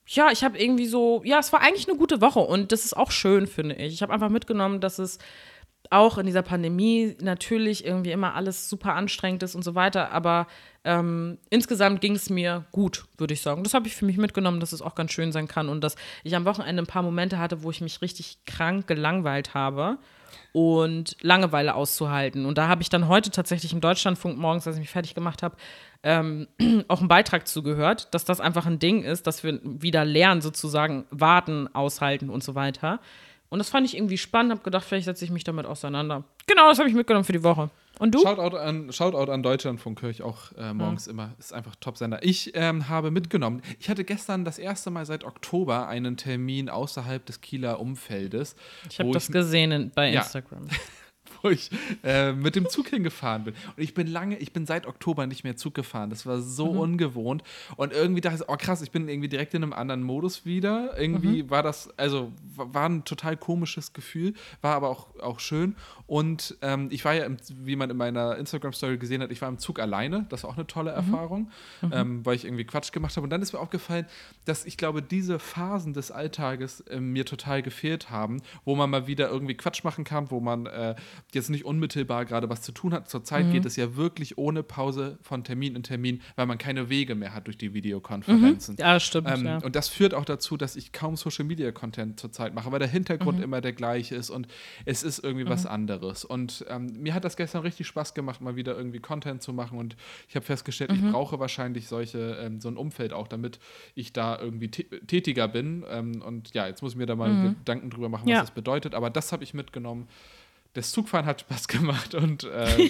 [0.08, 2.96] ja, ich habe irgendwie so, ja, es war eigentlich eine gute Woche und das ist
[2.96, 3.94] auch schön, finde ich.
[3.94, 5.20] Ich habe einfach mitgenommen, dass es
[5.90, 10.12] auch in dieser Pandemie natürlich irgendwie immer alles super anstrengend ist und so weiter.
[10.12, 10.48] Aber
[10.84, 13.64] ähm, insgesamt ging es mir gut, würde ich sagen.
[13.64, 15.96] Das habe ich für mich mitgenommen, dass es auch ganz schön sein kann und dass
[16.24, 19.98] ich am Wochenende ein paar Momente hatte, wo ich mich richtig krank gelangweilt habe
[20.52, 22.46] und Langeweile auszuhalten.
[22.46, 25.44] Und da habe ich dann heute tatsächlich im Deutschlandfunk morgens, als ich mich fertig gemacht
[25.44, 25.56] habe,
[26.04, 26.48] ähm,
[26.88, 31.06] auch einen Beitrag zugehört, dass das einfach ein Ding ist, dass wir wieder lernen, sozusagen
[31.10, 33.00] warten, aushalten und so weiter.
[33.50, 36.24] Und das fand ich irgendwie spannend, habe gedacht, vielleicht setze ich mich damit auseinander.
[36.48, 37.70] Genau, das habe ich mitgenommen für die Woche.
[38.00, 38.20] Und du?
[38.20, 41.14] Shoutout an, Shoutout an Deutschlandfunk höre ich auch äh, morgens mhm.
[41.14, 41.34] immer.
[41.40, 42.24] Ist einfach Top-Sender.
[42.24, 43.62] Ich ähm, habe mitgenommen.
[43.80, 48.56] Ich hatte gestern das erste Mal seit Oktober einen Termin außerhalb des Kieler Umfeldes.
[48.90, 50.68] Ich habe das gesehen in, bei Instagram.
[50.68, 50.78] Ja.
[51.48, 51.70] wo ich
[52.04, 53.54] äh, mit dem Zug hingefahren bin.
[53.76, 56.10] Und ich bin lange, ich bin seit Oktober nicht mehr Zug gefahren.
[56.10, 56.80] Das war so mhm.
[56.80, 57.44] ungewohnt.
[57.78, 60.98] Und irgendwie dachte ich, oh krass, ich bin irgendwie direkt in einem anderen Modus wieder.
[61.00, 61.50] Irgendwie mhm.
[61.50, 65.76] war das, also war ein total komisches Gefühl, war aber auch, auch schön.
[66.06, 69.50] Und ähm, ich war ja, im, wie man in meiner Instagram-Story gesehen hat, ich war
[69.50, 70.26] im Zug alleine.
[70.30, 70.98] Das war auch eine tolle mhm.
[70.98, 71.92] Erfahrung, mhm.
[71.94, 73.24] ähm, weil ich irgendwie Quatsch gemacht habe.
[73.24, 74.06] Und dann ist mir aufgefallen,
[74.46, 79.08] dass ich glaube, diese Phasen des Alltages äh, mir total gefehlt haben, wo man mal
[79.08, 80.96] wieder irgendwie Quatsch machen kann, wo man äh,
[81.38, 83.10] jetzt nicht unmittelbar gerade was zu tun hat.
[83.10, 83.52] Zurzeit mhm.
[83.52, 87.34] geht es ja wirklich ohne Pause von Termin in Termin, weil man keine Wege mehr
[87.34, 88.76] hat durch die Videokonferenzen.
[88.76, 88.80] Mhm.
[88.80, 89.30] Ja, stimmt.
[89.30, 89.58] Ähm, ja.
[89.60, 92.88] Und das führt auch dazu, dass ich kaum Social Media Content zurzeit mache, weil der
[92.88, 93.44] Hintergrund mhm.
[93.44, 94.48] immer der gleiche ist und
[94.86, 95.72] es ist irgendwie was mhm.
[95.72, 96.26] anderes.
[96.26, 99.80] Und ähm, mir hat das gestern richtig Spaß gemacht, mal wieder irgendwie Content zu machen
[99.80, 99.96] und
[100.28, 101.12] ich habe festgestellt, ich mhm.
[101.12, 103.60] brauche wahrscheinlich solche, ähm, so ein Umfeld auch, damit
[103.96, 105.86] ich da irgendwie tätiger bin.
[105.90, 107.56] Ähm, und ja, jetzt muss ich mir da mal mhm.
[107.60, 108.42] Gedanken drüber machen, was ja.
[108.42, 108.96] das bedeutet.
[108.96, 110.08] Aber das habe ich mitgenommen
[110.74, 112.90] das Zugfahren hat Spaß gemacht und äh,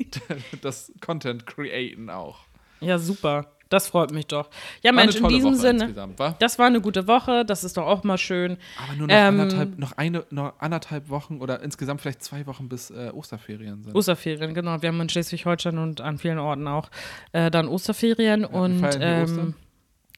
[0.62, 2.40] das Content createn auch.
[2.80, 3.46] Ja, super.
[3.72, 4.50] Das freut mich doch.
[4.82, 6.36] Ja, Mensch, in diesem Woche Sinne, war?
[6.38, 8.58] das war eine gute Woche, das ist doch auch mal schön.
[8.76, 12.68] Aber nur noch, ähm, anderthalb, noch eine, noch anderthalb Wochen oder insgesamt vielleicht zwei Wochen
[12.68, 13.94] bis äh, Osterferien sind.
[13.94, 14.82] Osterferien, genau.
[14.82, 16.90] Wir haben in Schleswig-Holstein und an vielen Orten auch
[17.32, 19.54] äh, dann Osterferien ja, und ähm,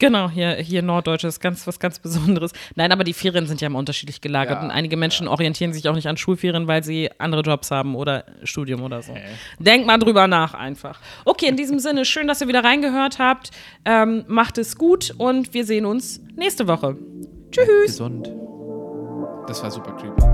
[0.01, 2.53] Genau, hier, hier Norddeutsch ist ganz, was ganz Besonderes.
[2.75, 5.33] Nein, aber die Ferien sind ja immer unterschiedlich gelagert ja, und einige Menschen ja.
[5.33, 9.15] orientieren sich auch nicht an Schulferien, weil sie andere Jobs haben oder Studium oder so.
[9.15, 9.23] Hey.
[9.59, 11.01] Denkt mal drüber nach einfach.
[11.25, 13.51] Okay, in diesem Sinne, schön, dass ihr wieder reingehört habt.
[13.85, 16.97] Ähm, macht es gut und wir sehen uns nächste Woche.
[17.51, 17.87] Tschüss.
[17.87, 18.31] Gesund.
[19.47, 20.34] Das war super creepy.